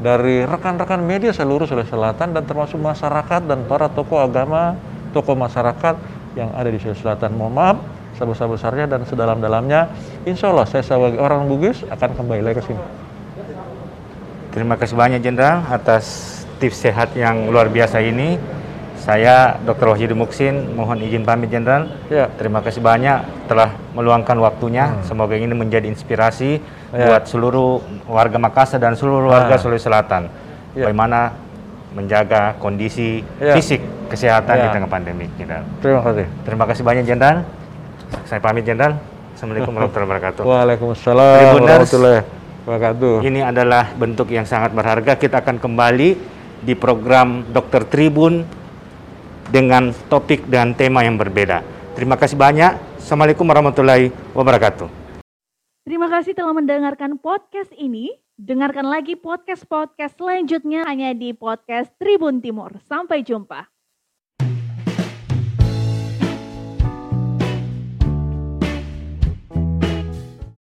dari 0.00 0.48
rekan-rekan 0.48 1.04
media 1.04 1.30
seluruh 1.30 1.68
Sulawesi 1.68 1.92
Selatan 1.92 2.32
dan 2.32 2.42
termasuk 2.48 2.80
masyarakat 2.80 3.44
dan 3.44 3.68
para 3.68 3.92
tokoh 3.92 4.24
agama, 4.24 4.74
tokoh 5.12 5.36
masyarakat 5.36 5.94
yang 6.34 6.48
ada 6.56 6.72
di 6.72 6.80
Sulawesi 6.80 7.04
Selatan. 7.04 7.36
Mohon 7.36 7.52
maaf 7.52 7.76
sebesar-besarnya 8.16 8.88
dan 8.88 9.04
sedalam-dalamnya. 9.04 9.92
Insya 10.28 10.52
Allah 10.52 10.68
saya 10.68 10.84
sebagai 10.84 11.20
orang 11.20 11.48
Bugis 11.48 11.84
akan 11.88 12.10
kembali 12.16 12.42
lagi 12.44 12.56
ke 12.60 12.64
sini. 12.72 12.82
Terima 14.50 14.74
kasih 14.74 14.98
banyak 14.98 15.20
Jenderal 15.22 15.62
atas 15.68 16.36
tips 16.60 16.84
sehat 16.84 17.16
yang 17.16 17.48
luar 17.48 17.72
biasa 17.72 18.04
ini. 18.04 18.59
Saya 19.00 19.56
Dr. 19.64 19.96
Wahyudi 19.96 20.12
Muksin, 20.12 20.76
mohon 20.76 21.00
izin 21.00 21.24
pamit 21.24 21.48
Jenderal. 21.48 21.88
Ya. 22.12 22.28
Terima 22.36 22.60
kasih 22.60 22.84
banyak 22.84 23.48
telah 23.48 23.72
meluangkan 23.96 24.36
waktunya. 24.36 25.00
Semoga 25.02 25.34
ini 25.34 25.50
menjadi 25.50 25.88
inspirasi 25.88 26.60
Ya. 26.92 27.06
buat 27.08 27.24
seluruh 27.24 27.80
warga 28.04 28.36
Makassar 28.36 28.76
dan 28.76 28.92
seluruh 28.92 29.32
warga 29.32 29.56
Ah. 29.56 29.60
Sulawesi 29.60 29.88
Selatan. 29.88 30.28
Ya. 30.76 30.84
Bagaimana 30.84 31.32
menjaga 31.90 32.54
kondisi 32.60 33.24
Ya. 33.40 33.56
fisik 33.56 33.80
kesehatan 34.12 34.54
di 34.60 34.66
Ya. 34.68 34.72
tengah 34.76 34.90
pandemi, 34.92 35.26
Jenderal. 35.40 35.64
Terima 35.80 36.00
kasih. 36.04 36.26
Terima 36.44 36.64
kasih 36.68 36.82
banyak 36.84 37.04
Jenderal. 37.08 37.38
Saya 38.28 38.38
pamit 38.38 38.68
Jenderal. 38.68 39.00
Assalamualaikum 39.32 39.72
warahmatullahi 39.80 40.08
wabarakatuh. 40.12 40.42
Waalaikumsalam 40.44 41.34
Tribuners. 41.40 41.64
warahmatullahi 41.64 42.20
wabarakatuh. 42.68 43.14
Ini 43.24 43.40
adalah 43.48 43.84
bentuk 43.96 44.28
yang 44.28 44.44
sangat 44.44 44.76
berharga. 44.76 45.16
Kita 45.16 45.40
akan 45.40 45.56
kembali 45.56 46.08
di 46.60 46.74
program 46.76 47.48
Dokter 47.48 47.88
Tribun 47.88 48.59
dengan 49.50 49.90
topik 50.08 50.46
dan 50.46 50.72
tema 50.72 51.02
yang 51.02 51.18
berbeda. 51.18 51.60
Terima 51.98 52.14
kasih 52.14 52.38
banyak. 52.38 53.02
Assalamualaikum 53.02 53.44
warahmatullahi 53.44 54.14
wabarakatuh. 54.32 54.88
Terima 55.84 56.06
kasih 56.06 56.38
telah 56.38 56.54
mendengarkan 56.54 57.18
podcast 57.18 57.74
ini. 57.74 58.14
Dengarkan 58.40 58.88
lagi 58.88 59.20
podcast-podcast 59.20 60.16
selanjutnya 60.16 60.88
hanya 60.88 61.12
di 61.12 61.36
podcast 61.36 61.92
Tribun 62.00 62.40
Timur. 62.40 62.80
Sampai 62.88 63.20
jumpa. 63.20 63.68